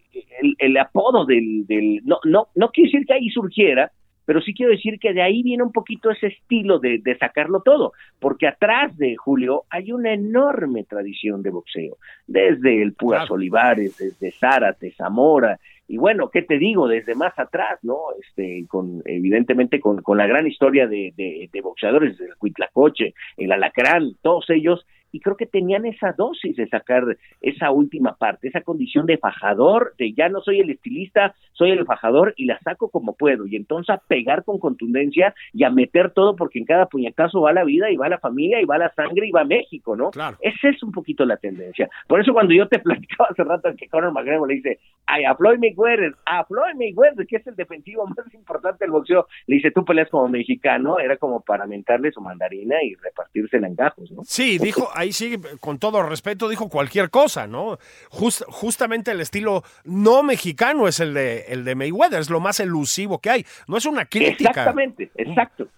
[0.58, 3.90] el, apodo del, del, no, no, no quiere decir que ahí surgiera,
[4.30, 7.94] pero sí quiero decir que de ahí viene un poquito ese estilo de, sacarlo todo,
[8.20, 11.96] porque atrás de Julio hay una enorme tradición de boxeo,
[12.28, 16.86] desde el Pugas Olivares, desde Zárate, Zamora, y bueno, ¿qué te digo?
[16.86, 17.96] Desde más atrás, ¿no?
[18.22, 23.50] Este, con, evidentemente con, con la gran historia de, de, de boxeadores, el Cuitlacoche, el
[23.50, 27.04] Alacrán, todos ellos y creo que tenían esa dosis de sacar
[27.40, 31.84] esa última parte, esa condición de fajador, de ya no soy el estilista, soy el
[31.84, 36.10] fajador y la saco como puedo, y entonces a pegar con contundencia y a meter
[36.10, 38.92] todo porque en cada puñetazo va la vida y va la familia y va la
[38.94, 40.10] sangre y va México, ¿no?
[40.10, 40.36] Claro.
[40.40, 41.88] Esa es un poquito la tendencia.
[42.06, 45.34] Por eso cuando yo te platicaba hace rato que Conor McGregor le dice, ay, a
[45.34, 49.70] Floyd Mayweather, a Floyd Mayweather, que es el defensivo más importante del boxeo, le dice,
[49.70, 54.22] tú peleas como mexicano, era como para mentarle su mandarina y repartirse en gajos, ¿no?
[54.24, 57.78] Sí, dijo, ahí sí, con todo respeto, dijo cualquier cosa, ¿no?
[58.10, 63.18] justamente el estilo no mexicano es el de, el de Mayweather, es lo más elusivo
[63.18, 63.46] que hay.
[63.66, 64.50] No es una crítica.
[64.50, 65.68] Exactamente, exacto.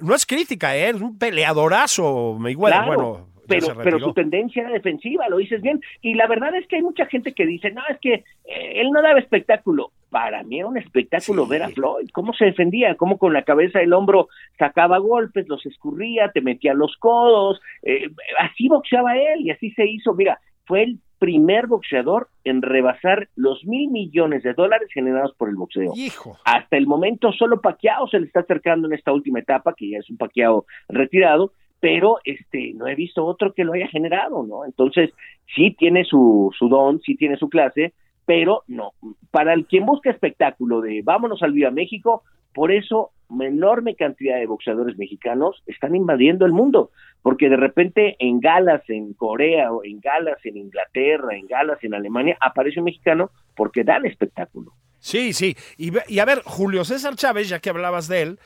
[0.00, 0.90] No es crítica, ¿eh?
[0.90, 2.86] es un peleadorazo Mayweather.
[2.86, 5.80] bueno, pero, pero su tendencia era defensiva, lo dices bien.
[6.00, 8.90] Y la verdad es que hay mucha gente que dice, no, es que eh, él
[8.90, 9.90] no daba espectáculo.
[10.12, 13.78] Para mí era un espectáculo ver a Floyd, cómo se defendía, cómo con la cabeza
[13.78, 19.50] del hombro sacaba golpes, los escurría, te metía los codos, eh, así boxeaba él y
[19.50, 20.12] así se hizo.
[20.12, 25.56] Mira, fue el primer boxeador en rebasar los mil millones de dólares generados por el
[25.56, 25.92] boxeo.
[25.96, 26.36] Hijo.
[26.44, 29.98] Hasta el momento solo Paquiao se le está acercando en esta última etapa, que ya
[29.98, 34.66] es un Paquiao retirado, pero este no he visto otro que lo haya generado, ¿no?
[34.66, 35.10] Entonces,
[35.54, 37.94] sí tiene su, su don, sí tiene su clase,
[38.26, 38.92] pero no.
[39.30, 42.22] Para el quien busca espectáculo de vámonos al Viva México,
[42.54, 46.90] por eso una enorme cantidad de boxeadores mexicanos están invadiendo el mundo,
[47.22, 51.94] porque de repente en galas en Corea o en galas en Inglaterra, en galas en
[51.94, 54.72] Alemania, aparece un mexicano porque dan espectáculo.
[54.98, 55.56] Sí, sí.
[55.78, 58.38] Y, y a ver, Julio César Chávez, ya que hablabas de él,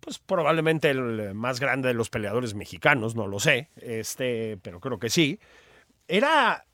[0.00, 4.98] pues probablemente el más grande de los peleadores mexicanos, no lo sé, este, pero creo
[4.98, 5.38] que sí.
[6.06, 6.64] Era,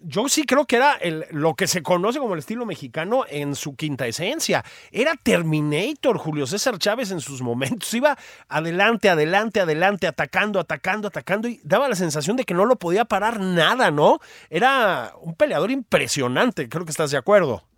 [0.00, 3.54] yo sí creo que era el, lo que se conoce como el estilo mexicano en
[3.54, 4.64] su quinta esencia.
[4.90, 7.92] Era Terminator, Julio César Chávez en sus momentos.
[7.94, 12.76] Iba adelante, adelante, adelante, atacando, atacando, atacando y daba la sensación de que no lo
[12.76, 14.20] podía parar nada, ¿no?
[14.48, 17.69] Era un peleador impresionante, creo que estás de acuerdo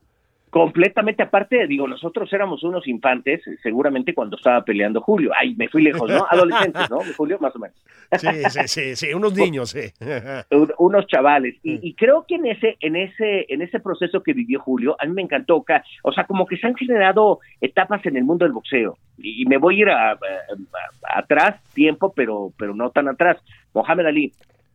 [0.52, 5.30] completamente aparte, digo, nosotros éramos unos infantes, seguramente cuando estaba peleando Julio.
[5.34, 6.26] Ay, me fui lejos, ¿no?
[6.28, 6.98] Adolescentes, ¿no?
[7.16, 7.74] Julio, más o menos.
[8.18, 9.94] Sí, sí, sí, sí, unos niños, sí.
[10.78, 11.54] unos chavales.
[11.62, 15.06] Y, y, creo que en ese, en ese, en ese proceso que vivió Julio, a
[15.06, 15.64] mí me encantó,
[16.02, 18.98] o sea, como que se han generado etapas en el mundo del boxeo.
[19.16, 20.18] Y, me voy a ir a,
[21.16, 23.38] atrás, tiempo, pero, pero no tan atrás.
[23.72, 24.32] Mohamed Ali.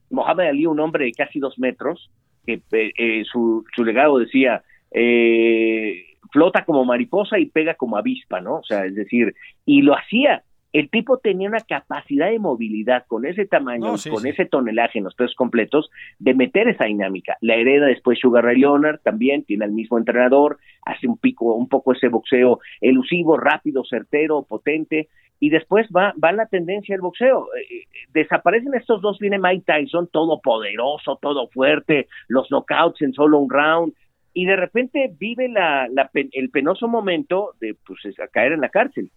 [0.09, 2.09] Mohamed Ali, un hombre de casi dos metros,
[2.47, 8.58] que eh, su, su legado decía, eh, flota como mariposa y pega como avispa, ¿no?
[8.58, 9.34] O sea, es decir,
[9.65, 10.43] y lo hacía.
[10.73, 15.15] El tipo tenía una capacidad de movilidad con ese tamaño, con ese tonelaje en los
[15.15, 17.38] pesos completos, de meter esa dinámica.
[17.41, 21.69] La hereda después Sugar Ray Leonard, también tiene el mismo entrenador, hace un pico, un
[21.69, 25.08] poco ese boxeo elusivo, rápido, certero, potente,
[25.39, 27.47] y después va, va la tendencia del boxeo.
[27.56, 33.13] Eh, eh, desaparecen estos dos, viene Mike Tyson, todo poderoso, todo fuerte, los knockouts en
[33.13, 33.93] solo un round,
[34.38, 38.00] y de repente vive la, el penoso momento de pues,
[38.32, 39.10] caer en la cárcel.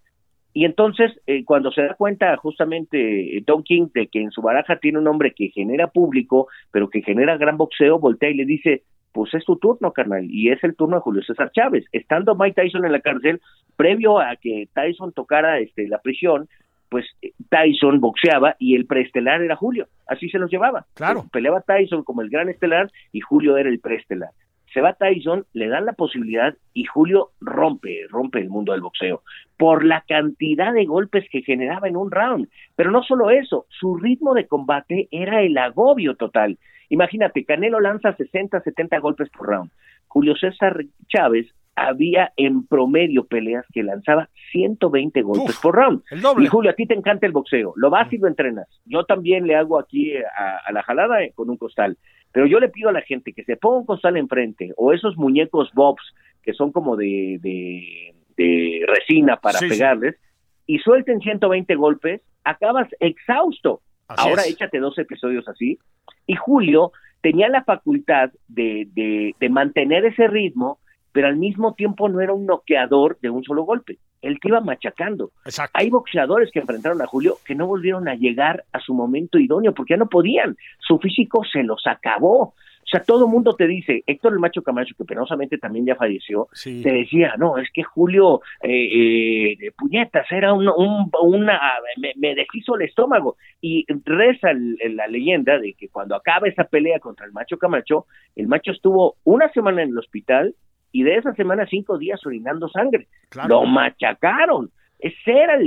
[0.55, 4.41] Y entonces, eh, cuando se da cuenta justamente eh, Don King de que en su
[4.41, 8.47] baraja tiene un hombre que genera público, pero que genera gran boxeo, voltea y le
[8.47, 11.85] dice, pues es tu turno, carnal, y es el turno de Julio César Chávez.
[11.93, 13.43] Estando Mike Tyson en la cárcel,
[13.77, 16.49] previo a que Tyson tocara este, la prisión,
[16.89, 20.87] pues eh, Tyson boxeaba y el preestelar era Julio, así se los llevaba.
[20.95, 21.27] Claro.
[21.31, 24.31] Peleaba Tyson como el gran estelar y Julio era el preestelar
[24.73, 29.23] se va Tyson, le dan la posibilidad y Julio rompe, rompe el mundo del boxeo
[29.57, 32.49] por la cantidad de golpes que generaba en un round.
[32.77, 36.59] Pero no solo eso, su ritmo de combate era el agobio total.
[36.89, 39.71] Imagínate, Canelo lanza 60, 70 golpes por round.
[40.09, 46.03] Julio César Chávez había en promedio peleas que lanzaba 120 golpes por round.
[46.39, 48.67] Y Julio, a ti te encanta el boxeo, lo vas y lo entrenas.
[48.85, 51.97] Yo también le hago aquí a, la jalada eh, con un costal.
[52.33, 55.17] Pero yo le pido a la gente que se ponga un costal enfrente o esos
[55.17, 56.03] muñecos bobs
[56.43, 60.17] que son como de, de, resina para pegarles
[60.67, 63.83] y suelten 120 golpes, acabas exhausto.
[64.09, 65.79] Ahora échate dos episodios así.
[66.27, 70.79] Y Julio tenía la facultad de, de, de mantener ese ritmo
[71.13, 73.99] pero al mismo tiempo no era un noqueador de un solo golpe.
[74.23, 75.33] Él te iba machacando.
[75.73, 79.75] Hay boxeadores que enfrentaron a Julio que no volvieron a llegar a su momento idóneo
[79.75, 80.57] porque ya no podían.
[80.79, 82.55] Su físico se los acabó.
[82.83, 85.95] O sea, todo el mundo te dice, Héctor el Macho Camacho, que penosamente también ya
[85.95, 90.69] falleció, te decía, no, es que Julio, eh, eh, puñetas, era un,
[91.23, 91.61] una,
[91.99, 93.37] me, me, deshizo el estómago.
[93.61, 98.49] Y reza la leyenda de que cuando acaba esa pelea contra el Macho Camacho, el
[98.49, 100.57] Macho estuvo una semana en el hospital
[100.93, 103.09] y de esa semana cinco días orinando sangre.
[103.49, 104.71] Lo machacaron.
[104.99, 105.59] Esa era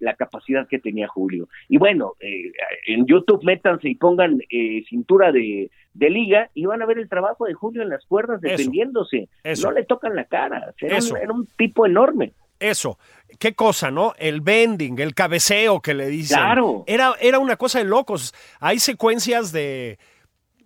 [0.00, 1.48] la, capacidad que tenía Julio.
[1.68, 2.52] Y bueno, eh,
[2.86, 7.44] en YouTube métanse y pongan eh, cintura de, liga y van a ver el trabajo
[7.44, 9.28] de Julio en las cuerdas defendiéndose.
[9.62, 10.74] No le tocan la cara.
[10.80, 12.32] Era un, era un, tipo enorme.
[12.58, 12.98] Eso.
[13.38, 14.14] Qué cosa, ¿no?
[14.18, 16.38] El bending, el cabeceo que le dicen.
[16.38, 16.84] Claro.
[16.86, 18.34] Era, era una cosa de locos.
[18.60, 19.98] Hay secuencias de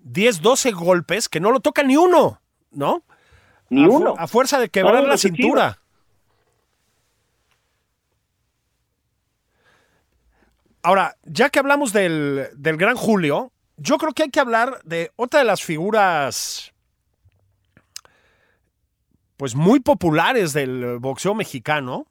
[0.02, 2.40] 10, 12 golpes que no lo toca ni uno,
[2.70, 3.02] ¿no?
[3.70, 4.14] Ni uno.
[4.18, 5.78] a fuerza de quebrar la cintura.
[10.82, 15.10] Ahora, ya que hablamos del, del, gran Julio, yo creo que hay que hablar de
[15.16, 16.72] otra de las figuras
[19.40, 22.06] pues muy populares del boxeo mexicano.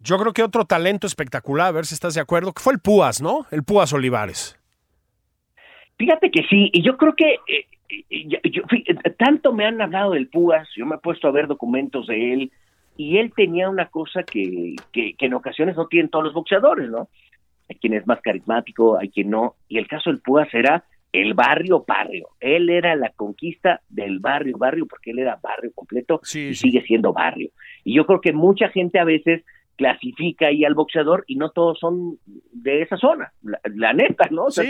[0.00, 2.78] Yo creo que otro talento espectacular, a ver si estás de acuerdo, que fue el
[2.78, 3.46] Púas, ¿no?
[3.50, 4.54] El Púas Olivares.
[5.96, 10.68] Fíjate que sí, y yo creo que eh, eh, tanto me han hablado del Púas,
[10.76, 12.52] yo me he puesto a ver documentos de él,
[12.96, 17.08] y él tenía una cosa que, que, en ocasiones no tienen todos los boxeadores, ¿no?
[17.68, 21.34] Hay quien es más carismático, hay quien no, y el caso del Púas era el
[21.34, 22.28] barrio barrio.
[22.40, 27.12] Él era la conquista del barrio barrio porque él era barrio completo y sigue siendo
[27.12, 27.50] barrio.
[27.84, 29.42] Y yo creo que mucha gente a veces
[29.76, 32.18] clasifica ahí al boxeador y no todos son
[32.52, 34.44] de esa zona, la, neta, ¿no?
[34.44, 34.64] O sea,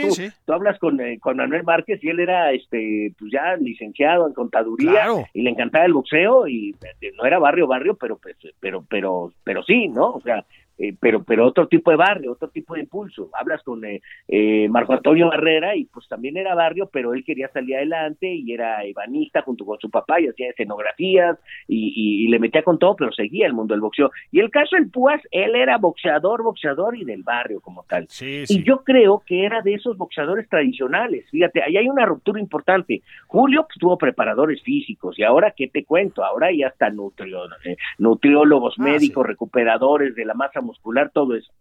[0.45, 4.35] tú, hablas con, eh, con Manuel Márquez y él era, este, pues ya licenciado en
[4.35, 8.85] contaduría y le encantaba el boxeo y eh, no era barrio, barrio, pero, pues, pero,
[8.89, 10.11] pero, pero sí, ¿no?
[10.11, 10.45] O sea,
[10.79, 13.31] eh, pero pero otro tipo de barrio, otro tipo de impulso.
[13.39, 17.49] Hablas con eh, eh, Marco Antonio Barrera y pues también era barrio, pero él quería
[17.49, 22.62] salir adelante y era ebanista junto con su papá y hacía escenografías y, le metía
[22.62, 24.11] con todo, pero seguía el mundo del boxeo.
[24.33, 28.09] Y el caso del Púas, él era boxeador, boxeador y del barrio como tal.
[28.20, 31.24] Y yo creo que era de esos boxeadores tradicionales.
[31.31, 33.03] Fíjate, ahí hay una ruptura importante.
[33.27, 36.24] Julio pues, tuvo preparadores físicos y ahora, ¿qué te cuento?
[36.24, 41.53] Ahora ya está nutriólogos, ah, médicos, recuperadores de la masa muscular, todo eso.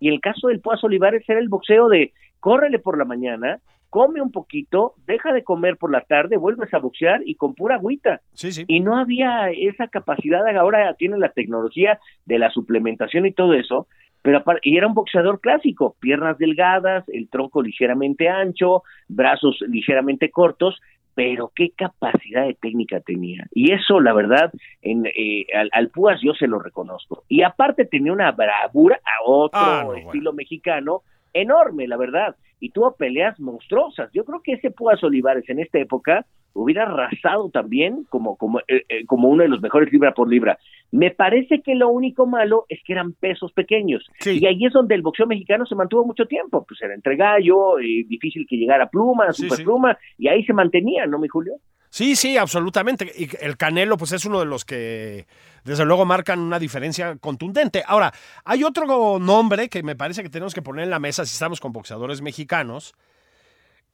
[0.00, 3.60] Y el caso del Púas Olivares era el boxeo de córrele por la mañana,
[3.94, 7.76] come un poquito, deja de comer por la tarde, vuelves a boxear y con pura
[7.76, 8.20] agüita.
[8.32, 8.64] Sí, sí.
[8.66, 13.86] Y no había esa capacidad, ahora tiene la tecnología de la suplementación y todo eso,
[14.24, 20.80] pero y era un boxeador clásico, piernas delgadas, el tronco ligeramente ancho, brazos ligeramente cortos,
[21.14, 23.46] pero qué capacidad de técnica tenía.
[23.52, 24.52] Y eso, la verdad,
[24.82, 27.24] en, eh, al, Púas yo se lo reconozco.
[27.28, 31.02] Y aparte tenía una bravura a otro ah, estilo mexicano
[31.32, 32.36] enorme, la verdad.
[32.60, 34.10] Y tuvo peleas monstruosas.
[34.12, 38.84] Yo creo que ese Púas Olivares en esta época hubiera arrasado también como, como, eh,
[38.88, 40.58] eh, como uno de los mejores libra por libra.
[40.90, 44.08] Me parece que lo único malo es que eran pesos pequeños.
[44.24, 46.64] Y ahí es donde el boxeo mexicano se mantuvo mucho tiempo.
[46.66, 51.06] Pues era entre gallo, eh, difícil que llegara pluma, super pluma, y ahí se mantenía,
[51.06, 51.54] ¿no, mi Julio?
[51.90, 53.10] Sí, sí, absolutamente.
[53.16, 55.26] Y el Canelo, pues es uno de los que
[55.64, 57.82] desde luego marcan una diferencia contundente.
[57.86, 58.12] Ahora,
[58.44, 61.60] hay otro nombre que me parece que tenemos que poner en la mesa si estamos
[61.60, 62.94] con boxeadores mexicanos,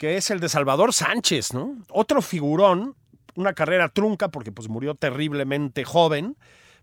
[0.01, 1.77] que es el de Salvador Sánchez, ¿no?
[1.91, 2.95] Otro figurón,
[3.35, 6.37] una carrera trunca porque pues murió terriblemente joven,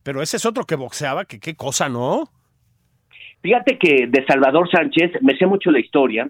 [0.03, 2.29] pero ese es otro que boxeaba, que qué cosa, ¿no?
[3.41, 6.29] Fíjate que de Salvador Sánchez me sé mucho la historia.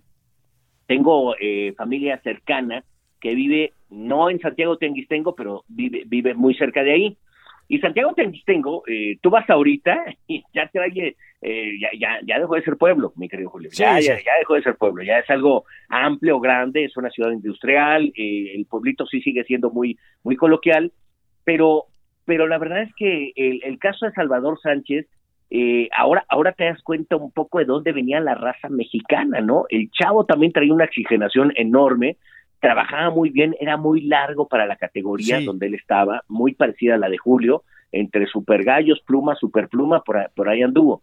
[0.85, 2.85] Tengo eh, familia cercana
[3.19, 7.17] que vive no en Santiago Tenguistengo, pero vive, vive muy cerca de ahí.
[7.67, 12.55] Y Santiago Tenguistengo, eh, tú vas ahorita y ya trae, eh, ya, ya, ya dejó
[12.55, 13.69] de ser pueblo, mi querido Julio.
[13.73, 18.11] ya, ya, dejó de ser pueblo, ya es algo amplio, grande, es una ciudad industrial,
[18.15, 20.93] eh, el pueblito sí sigue siendo muy, muy coloquial,
[21.43, 21.85] pero,
[22.25, 25.07] pero la verdad es que el, el caso de Salvador Sánchez,
[25.49, 29.65] eh, ahora, ahora te das cuenta un poco de dónde venía la raza mexicana, ¿no?
[29.69, 32.17] El chavo también traía una oxigenación enorme,
[32.59, 36.97] trabajaba muy bien, era muy largo para la categoría donde él estaba, muy parecida a
[36.97, 41.01] la de Julio, entre super gallos, pluma, super pluma, por, por ahí anduvo.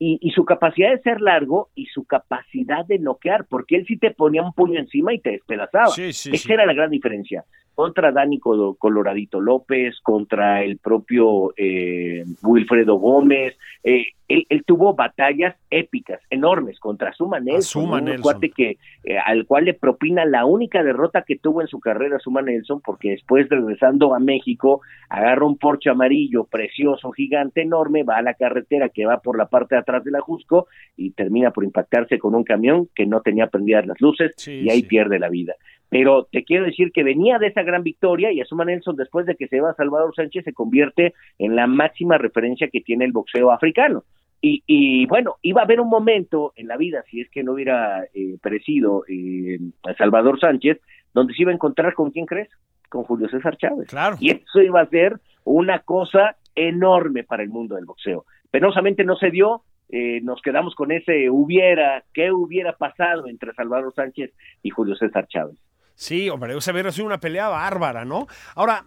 [0.00, 3.96] Y, y, su capacidad de ser largo y su capacidad de noquear, porque él sí
[3.96, 5.92] te ponía un puño encima y te despedazaba.
[5.96, 7.44] Esa era la gran diferencia
[7.78, 13.56] contra Dani Coloradito López, contra el propio eh, Wilfredo Gómez.
[13.84, 19.66] Eh, él, tuvo batallas épicas, enormes, contra Suma Nelson, un cuate que, eh, al cual
[19.66, 24.12] le propina la única derrota que tuvo en su carrera Suma Nelson, porque después regresando
[24.12, 29.20] a México, agarra un Porsche amarillo, precioso, gigante, enorme, va a la carretera que va
[29.20, 32.88] por la parte de atrás de la Jusco y termina por impactarse con un camión
[32.94, 35.54] que no tenía prendidas las luces y ahí pierde la vida.
[35.88, 39.36] Pero te quiero decir que venía de esa gran victoria y Asuma Nelson, después de
[39.36, 43.50] que se va Salvador Sánchez, se convierte en la máxima referencia que tiene el boxeo
[43.50, 44.04] africano.
[44.40, 47.54] Y, y bueno, iba a haber un momento en la vida, si es que no
[47.54, 49.58] hubiera eh, perecido eh,
[49.96, 50.78] Salvador Sánchez,
[51.14, 52.48] donde se iba a encontrar con quién crees?
[52.88, 53.88] Con Julio César Chávez.
[53.88, 54.16] Claro.
[54.20, 58.24] Y eso iba a ser una cosa enorme para el mundo del boxeo.
[58.50, 63.92] penosamente no se dio, eh, nos quedamos con ese hubiera, ¿qué hubiera pasado entre Salvador
[63.94, 64.32] Sánchez
[64.62, 65.56] y Julio César Chávez?
[65.94, 68.26] Sí, hombre, o sea, hubiera sido una pelea bárbara, ¿no?
[68.54, 68.84] Ahora,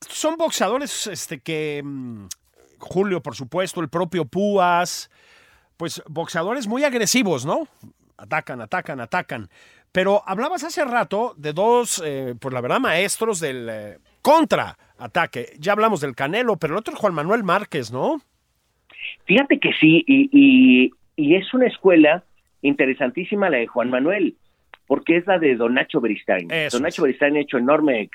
[0.00, 2.26] son boxeadores este, que, mm,
[2.78, 5.10] Julio, por supuesto, el propio Púas,
[5.76, 7.68] pues boxeadores muy agresivos, ¿no?
[8.16, 9.48] Atacan, atacan, atacan.
[9.92, 15.56] Pero hablabas hace rato de dos, eh, pues la verdad, maestros del eh, contraataque.
[15.58, 18.20] Ya hablamos del Canelo, pero el otro es Juan Manuel Márquez, ¿no?
[19.24, 22.24] Fíjate que sí, y, y, es una escuela
[22.62, 24.36] interesantísima la de Juan Manuel,
[24.86, 26.48] porque es la de Don Nacho Beristain.
[26.72, 28.10] Don Nacho Beristain ha hecho enorme eh,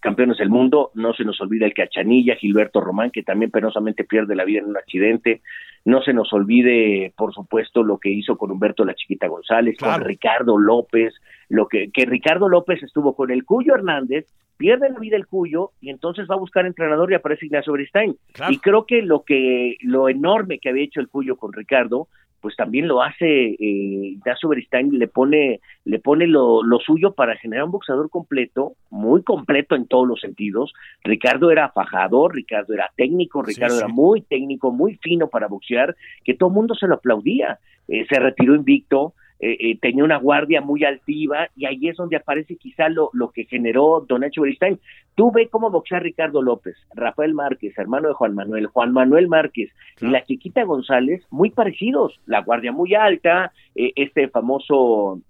[0.00, 4.34] campeones del mundo, no se nos olvida el Cachanilla, Gilberto Román, que también penosamente pierde
[4.34, 5.42] la vida en un accidente,
[5.84, 10.00] no se nos olvide, por supuesto, lo que hizo con Humberto La Chiquita González, con
[10.00, 11.14] Ricardo López,
[11.48, 14.26] lo que, que Ricardo López estuvo con el Cuyo Hernández,
[14.56, 18.16] pierde la vida el Cuyo y entonces va a buscar entrenador y aparece Ignacio Beristain.
[18.48, 22.08] Y creo que lo que lo enorme que había hecho el Cuyo con Ricardo
[22.46, 27.36] pues también lo hace eh, Ignacio Beristain, le pone, le pone lo, lo, suyo para
[27.36, 30.72] generar un boxeador completo, muy completo en todos los sentidos.
[31.02, 36.34] Ricardo era fajador, Ricardo era técnico, Ricardo era muy técnico, muy fino para boxear, que
[36.34, 37.58] todo el mundo se lo aplaudía.
[37.88, 42.16] Eh, se retiró invicto, eh, eh, tenía una guardia muy altiva y ahí es donde
[42.16, 44.78] aparece quizá lo, lo que generó Don Nacho Beristain.
[45.14, 49.70] Tú ve cómo boxea Ricardo López, Rafael Márquez, hermano de Juan Manuel, Juan Manuel Márquez
[50.00, 55.20] y la chiquita González, muy parecidos, la guardia muy alta, eh, este famoso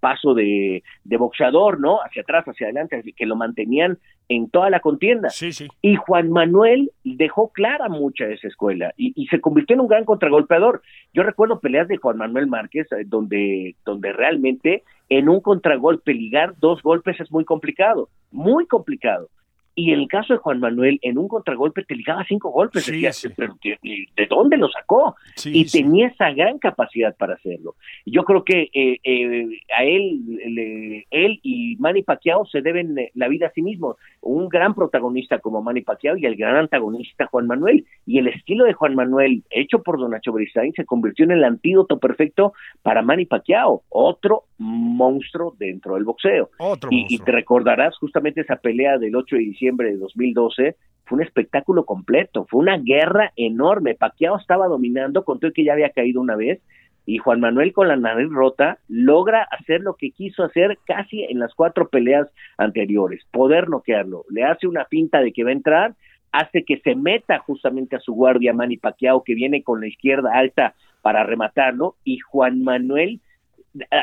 [0.00, 1.98] paso de, de boxeador, ¿no?
[2.02, 3.98] Hacia atrás, hacia adelante, que lo mantenían
[4.34, 5.30] en toda la contienda.
[5.30, 5.68] Sí, sí.
[5.82, 10.04] Y Juan Manuel dejó clara mucha esa escuela y, y, se convirtió en un gran
[10.04, 10.82] contragolpeador.
[11.12, 16.54] Yo recuerdo peleas de Juan Manuel Márquez eh, donde, donde realmente en un contragolpe ligar
[16.58, 19.28] dos golpes es muy complicado, muy complicado.
[19.74, 22.84] Y el caso de Juan Manuel, en un contragolpe te ligaba cinco golpes.
[22.84, 23.28] Sí, decías, sí.
[23.36, 25.16] pero ¿de dónde lo sacó?
[25.36, 27.74] Sí, y tenía esa gran capacidad para hacerlo.
[28.04, 29.46] Yo creo que eh, eh,
[29.76, 33.96] a él, le- él y Manny Pacquiao se deben eh, la vida a sí mismos.
[34.20, 37.86] Un gran protagonista como Manny Pacquiao y el gran antagonista Juan Manuel.
[38.06, 41.44] Y el estilo de Juan Manuel, hecho por Don Nacho Beristain, se convirtió en el
[41.44, 42.52] antídoto perfecto
[42.82, 46.50] para Manny Pacquiao, otro monstruo dentro del boxeo.
[46.58, 47.24] Otro Y, y monstruo.
[47.24, 52.46] te recordarás justamente esa pelea del 8 de diciembre de 2012, fue un espectáculo completo,
[52.50, 53.94] fue una guerra enorme.
[53.94, 56.60] Pacquiao estaba dominando, contó que ya había caído una vez,
[57.06, 61.38] y Juan Manuel con la nariz rota logra hacer lo que quiso hacer casi en
[61.38, 64.24] las cuatro peleas anteriores, poder noquearlo.
[64.30, 65.94] Le hace una pinta de que va a entrar,
[66.32, 70.32] hace que se meta justamente a su guardia Manny Pacquiao, que viene con la izquierda
[70.34, 73.20] alta para rematarlo, y Juan Manuel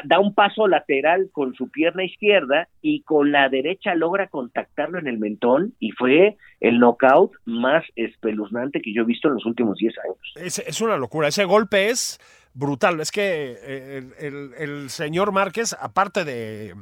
[0.04, 5.08] da- un paso lateral con su pierna izquierda y con la derecha logra contactarlo en
[5.08, 9.78] el mentón y fue el knockout más espeluznante que yo he visto en los últimos
[9.78, 10.18] 10 años.
[10.36, 11.28] Es, es una locura.
[11.28, 12.20] Ese golpe es
[12.54, 13.00] brutal.
[13.00, 16.74] Es que eh, el, el- el señor Márquez, aparte de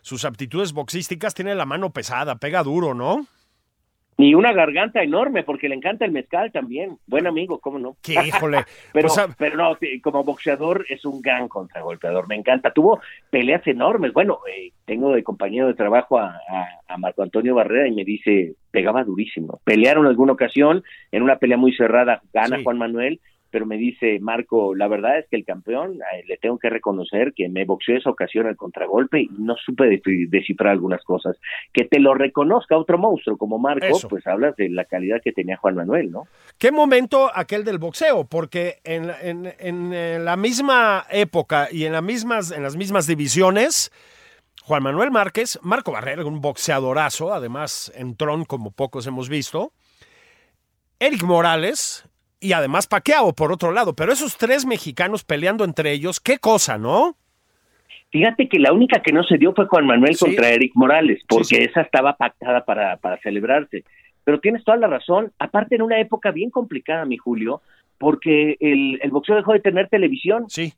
[0.00, 3.26] sus aptitudes boxísticas, tiene la mano pesada, pega duro, ¿no?
[4.18, 6.98] Y una garganta enorme porque le encanta el mezcal también.
[7.06, 7.96] Buen amigo, ¿cómo no?
[8.02, 8.58] Que híjole.
[8.92, 12.72] Pero, pues, a- pero no, como boxeador es un gran contragolpeador, me encanta.
[12.72, 13.00] Tuvo
[13.30, 14.12] peleas enormes.
[14.12, 18.04] Bueno, eh, tengo de compañero de trabajo a, a- a Marco Antonio Barrera y me
[18.04, 19.60] dice, pegaba durísimo.
[19.64, 22.64] Pelearon alguna ocasión, en una pelea muy cerrada gana Sí.
[22.64, 23.20] Juan Manuel,
[23.52, 27.32] pero me dice, Marco, la verdad es que el campeón, eh, le tengo que reconocer
[27.36, 31.36] que me boxeó esa ocasión el contragolpe y no supe descif- descifrar algunas cosas.
[31.72, 34.08] Que te lo reconozca otro monstruo como Marco, Eso.
[34.08, 36.24] pues hablas de la calidad que tenía Juan Manuel, ¿no?
[36.58, 38.24] ¿Qué momento aquel del boxeo?
[38.26, 43.06] Porque en, en- en, eh, la misma época y en, las mismas, en las mismas
[43.06, 43.92] divisiones,
[44.64, 49.72] Juan Manuel Márquez, Marco Barrera, un boxeadorazo, además en tron como pocos hemos visto,
[51.00, 52.04] Eric Morales
[52.42, 56.76] y además Paquiao por otro lado, pero esos tres mexicanos peleando entre ellos, qué cosa,
[56.76, 57.16] ¿no?
[58.10, 60.24] Fíjate que la única que no se dio fue Juan Manuel Sí.
[60.26, 61.62] contra Eric Morales, porque Sí, sí.
[61.62, 63.84] esa estaba pactada para, para celebrarse.
[64.24, 67.62] Pero tienes toda la razón, aparte en una época bien complicada, mi Julio,
[67.98, 70.74] porque el, el boxeo dejó de tener televisión, Sí,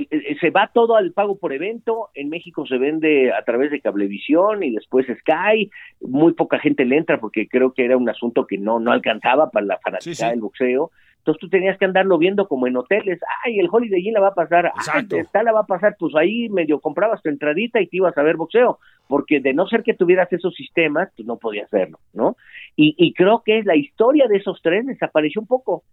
[0.00, 3.70] te- eh, se va todo al pago por evento, en México se vende a través
[3.70, 5.70] de Cablevisión y después Sky,
[6.00, 9.50] muy poca gente le entra porque creo que era un asunto que no, no alcanzaba
[9.50, 10.30] para la fanaticada Sí, sí.
[10.30, 14.14] del boxeo, entonces tú tenías que andarlo viendo como en hoteles, ay, el Holiday Inn
[14.14, 15.16] la va a pasar, ay, Exacto.
[15.16, 18.22] esta la va a pasar, pues ahí medio comprabas tu entradita y te ibas a
[18.22, 22.36] ver boxeo, porque de no ser que tuvieras esos sistemas, pues no podías verlo, ¿no?
[22.74, 25.84] Y, y creo que la historia de esos tres desapareció un poco,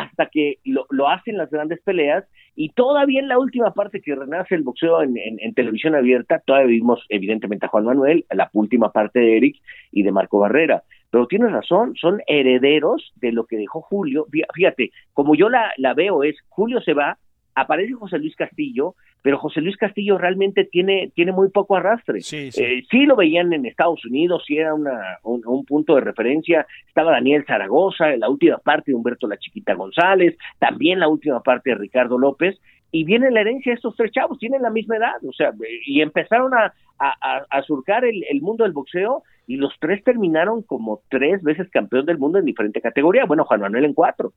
[0.00, 2.24] hasta que lo, lo hacen las grandes peleas
[2.56, 6.42] y todavía en la última parte que renace el boxeo en, en- en televisión abierta,
[6.44, 9.56] todavía vimos evidentemente a Juan Manuel, la última parte de Eric
[9.92, 10.82] y de Marco Barrera.
[11.10, 14.26] pero tienes razón, son herederos de lo que dejó Julio.
[14.52, 17.18] Fíjate, como yo la, la veo es, Julio se va,
[17.54, 22.20] aparece José Luis Castillo, pero José Luis Castillo realmente tiene, tiene muy poco arrastre.
[22.20, 26.66] Sí, eh, lo veían en Estados Unidos, sí era una, un, punto de referencia.
[26.86, 31.42] Estaba Daniel Zaragoza, en la última parte de Humberto La Chiquita González, también la última
[31.42, 34.96] parte de Ricardo López, y viene la herencia de estos tres chavos, tienen la misma
[34.96, 35.52] edad, o sea,
[35.84, 41.02] y empezaron a, a, surcar el, el, mundo del boxeo y los tres terminaron como
[41.08, 43.24] tres veces campeón del mundo en diferente categoría.
[43.24, 44.32] Bueno, Juan Manuel en cuatro.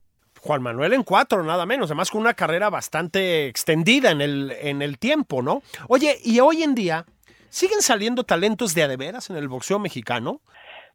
[0.47, 4.81] Juan Manuel en cuatro, nada menos, además con una carrera bastante extendida en el, en
[4.81, 5.61] el tiempo, ¿no?
[5.89, 7.05] Oye, y hoy en día,
[7.49, 10.39] ¿siguen saliendo talentos de adeveras en el boxeo mexicano?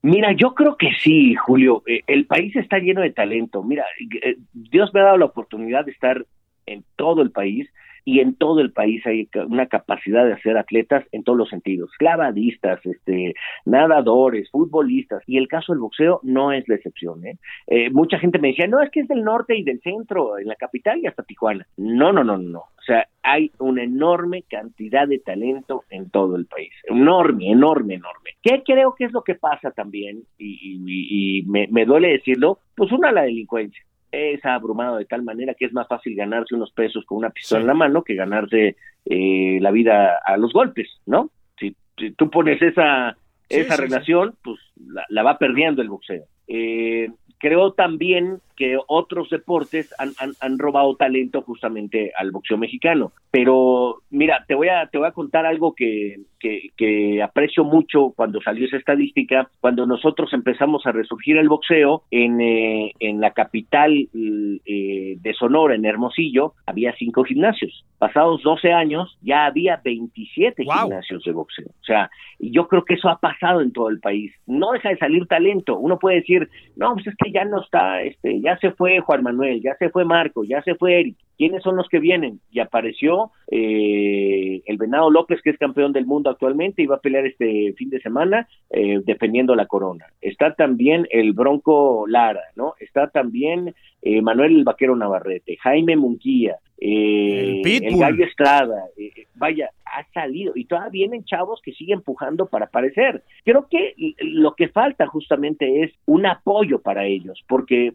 [0.01, 1.83] Mira, yo creo que sí, Julio.
[1.87, 3.63] Eh, el país está lleno de talento.
[3.63, 3.85] Mira,
[4.23, 6.25] eh, Dios me ha dado la oportunidad de estar
[6.65, 7.69] en todo el país
[8.05, 11.91] y en todo el país hay una capacidad de hacer atletas en todos los sentidos,
[11.99, 13.35] clavadistas, este,
[13.65, 17.25] nadadores, futbolistas, y el caso del boxeo no es la excepción.
[17.27, 17.39] ¿eh?
[17.67, 20.49] Eh, mucha gente me decía, no, es que es del norte y del centro, en
[20.49, 21.67] la capital y hasta Tijuana.
[21.77, 22.59] No, no, no, no.
[22.61, 26.73] O sea, hay una enorme cantidad de talento en todo el país.
[26.89, 28.31] Enorme, enorme, enorme.
[28.43, 30.25] ¿Qué creo que es lo que pasa también?
[30.39, 35.65] Y, me, me duele decirlo, pues una, la delincuencia es abrumado de tal manera que
[35.65, 39.59] es más fácil ganarse unos pesos con una pistola en la mano que ganarse eh,
[39.61, 41.31] la vida a los golpes, ¿no?
[41.59, 41.75] Si,
[42.17, 43.17] tú pones esa,
[43.49, 46.25] esa relación, pues la, la, va perdiendo el boxeo.
[46.47, 53.11] Eh, creo también que otros deportes han, han, robado talento justamente al boxeo mexicano.
[53.33, 58.41] Pero mira, te voy a, te voy a contar algo que, que, aprecio mucho cuando
[58.41, 63.93] salió esa estadística, cuando nosotros empezamos a resurgir el boxeo en, eh, en la capital
[63.93, 67.85] eh, de Sonora, en Hermosillo, había cinco gimnasios.
[67.99, 71.69] Pasados 12 años ya había 27 gimnasios de boxeo.
[71.69, 74.33] O sea, yo creo que eso ha pasado en todo el país.
[74.47, 75.79] No deja de salir talento.
[75.79, 79.23] Uno puede decir, no, pues es que ya no está, este, ya se fue Juan
[79.23, 81.17] Manuel, ya se fue Marco, ya se fue Eric.
[81.43, 82.39] ¿Quiénes son los que vienen?
[82.53, 87.01] Y apareció eh, el Venado López, que es campeón del mundo actualmente, y va a
[87.01, 90.07] pelear este fin de semana eh, defendiendo la corona.
[90.21, 92.75] Está también el Bronco Lara, ¿no?
[92.79, 93.75] Está también
[94.05, 100.55] eh, Manuel el Vaquero Navarrete, Jaime Munguía, eh, el, Gallo Estrada, eh, vaya, ha salido
[100.57, 103.23] y todavía vienen chavos que siguen empujando para aparecer.
[103.45, 107.93] Creo que lo que falta justamente es un apoyo para ellos, porque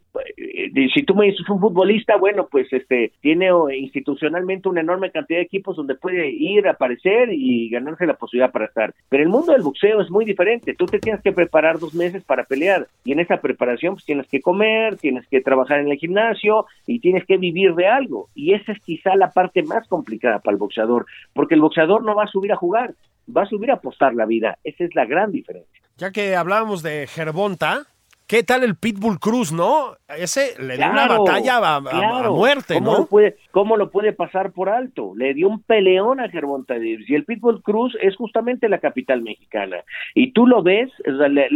[0.93, 3.36] si tú me dices un futbolista, bueno, pues este tiene
[3.71, 8.65] institucionalmente una enorme cantidad de equipos donde puede ir, aparecer y ganarse la posibilidad para
[8.65, 8.93] estar.
[9.09, 10.75] Pero el mundo del boxeo es muy diferente.
[10.75, 14.27] Tú te tienes que preparar dos meses para pelear y en esa preparación pues tienes
[14.27, 18.29] que comer, tienes que trabajar en el gimnasio y tienes que vivir de algo.
[18.35, 22.15] Y esa es quizá la parte más complicada para el boxeador, porque el boxeador no
[22.15, 22.93] va a subir a jugar,
[23.35, 24.57] va a subir a apostar la vida.
[24.63, 25.81] Esa es la gran diferencia.
[25.97, 27.87] Ya que hablábamos de Gervonta,
[28.27, 29.95] ¿Qué tal el Pitbull Cruz, no?
[30.09, 32.97] Ese le dio una batalla a, muerte, ¿Cómo ¿no?
[32.97, 35.13] Lo puede, ¿Cómo lo puede pasar por alto?
[35.15, 37.09] Le dio un peleón a Gervonta Davis.
[37.09, 39.77] Y el Pitbull Cruz es justamente la capital mexicana.
[40.13, 41.49] Y tú lo ves, le,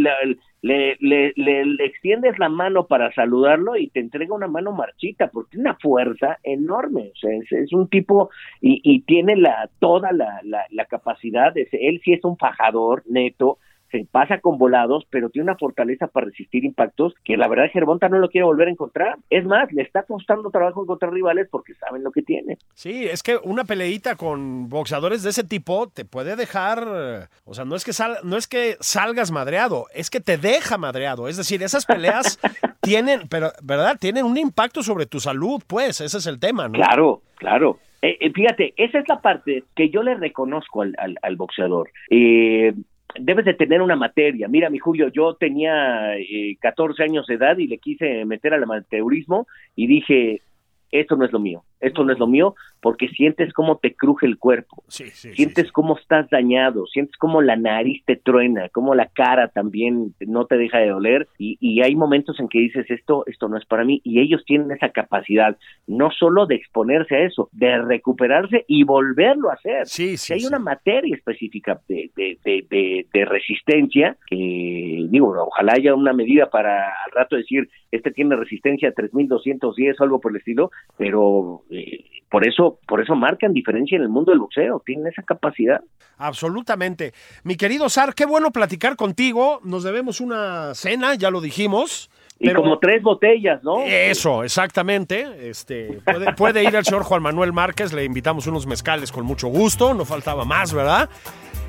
[0.62, 5.68] le, le, extiendes la mano para saludarlo y te entrega una mano marchita, porque tiene
[5.68, 7.12] una fuerza enorme.
[7.12, 8.30] O sea, es, un tipo
[8.62, 11.52] y, y tiene la, toda la, la, la capacidad.
[11.52, 13.58] De, él sí es un fajador neto
[13.92, 18.08] se pasa con volados, pero tiene una fortaleza para resistir impactos que la verdad Gervonta
[18.08, 19.16] no lo quiere volver a encontrar.
[19.30, 22.58] Es más, le está costando trabajo encontrar rivales porque saben lo que tiene.
[22.74, 27.64] Sí, es que una peleita con boxeadores de ese tipo te puede dejar, o sea,
[27.64, 31.28] no es que sal, no es que salgas madreado, es que te deja madreado.
[31.28, 32.40] Es decir, esas peleas
[32.80, 36.74] tienen, pero verdad, tienen un impacto sobre tu salud, pues, ese es el tema, ¿no?
[36.74, 37.78] Claro, claro.
[38.02, 41.90] Eh, eh, fíjate, esa es la parte que yo le reconozco al, al, al boxeador.
[42.10, 42.74] Eh,
[43.18, 44.48] debes de tener una materia.
[44.48, 48.62] Mira, mi Julio, yo tenía eh, 14 años de edad y le quise meter al
[48.62, 49.46] amateurismo
[49.76, 50.42] y dije,
[50.90, 54.26] esto no es lo mío, esto no es lo mío, porque sientes cómo te cruje
[54.26, 59.48] el cuerpo, sientes cómo estás dañado, sientes cómo la nariz te truena, cómo la cara
[59.48, 63.48] también no te deja de doler y, y, hay momentos en que dices esto, esto
[63.48, 65.56] no es para mí y ellos tienen esa capacidad
[65.86, 69.86] no solo de exponerse a eso, de recuperarse y volverlo a hacer.
[69.86, 75.94] Sí, sí, hay una materia específica de, de, de, de, resistencia que digo, ojalá haya
[75.94, 80.38] una medida para al rato decir este tiene resistencia a 3210 o algo por el
[80.38, 85.06] estilo, pero eh, por eso, por eso marcan diferencia en el mundo del boxeo, tienen
[85.06, 85.82] esa capacidad.
[86.16, 87.12] Absolutamente.
[87.44, 89.60] Mi querido Sar, qué bueno platicar contigo.
[89.64, 92.10] Nos debemos una cena, ya lo dijimos.
[92.38, 93.82] Y como tres botellas, ¿no?
[93.82, 95.50] Eso, exactamente.
[95.50, 99.48] Este, puede, puede ir el señor Juan Manuel Márquez, le invitamos unos mezcales con mucho
[99.48, 101.10] gusto, no faltaba más, ¿verdad?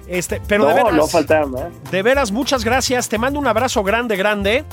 [0.08, 1.92] Este, pero no, de veras, no faltaba más.
[1.92, 3.10] de veras, muchas gracias.
[3.10, 4.66] Te mando un abrazo grande, grande.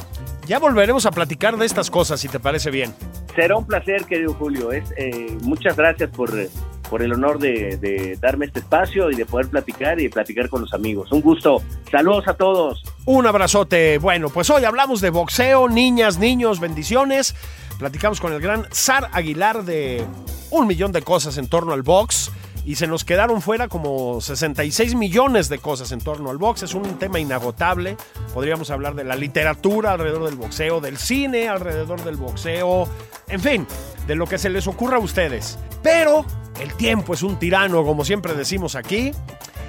[0.46, 2.94] Ya volveremos a platicar de estas cosas, si te parece bien.
[3.36, 4.72] Será un placer, querido Julio.
[4.72, 6.50] Es, eh, muchas gracias por, eh,
[6.88, 10.62] por el honor de, de darme este espacio y de poder platicar y platicar con
[10.62, 11.12] los amigos.
[11.12, 11.62] Un gusto.
[11.88, 12.82] Saludos a todos.
[13.04, 13.98] Un abrazote.
[13.98, 17.36] Bueno, pues hoy hablamos de boxeo, niñas, niños, bendiciones.
[17.78, 20.04] Platicamos con el gran Sar Aguilar de
[20.50, 22.32] un millón de cosas en torno al box.
[22.64, 26.64] Y se nos quedaron fuera como 66 millones de cosas en torno al box.
[26.64, 27.96] Es un tema inagotable.
[28.34, 32.88] Podríamos hablar de la literatura alrededor del boxeo, del cine alrededor del boxeo.
[33.28, 33.66] En fin,
[34.06, 35.58] de lo que se les ocurra a ustedes.
[35.82, 36.24] Pero
[36.60, 39.12] el tiempo es un tirano, como siempre decimos aquí.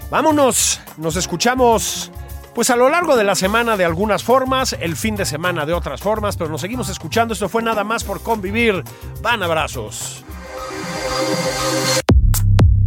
[0.10, 2.12] Vámonos, nos escuchamos
[2.54, 5.72] pues a lo largo de la semana de algunas formas, el fin de semana de
[5.74, 7.34] otras formas, pero nos seguimos escuchando.
[7.34, 8.84] Esto fue nada más por convivir.
[9.22, 10.26] Van abrazos.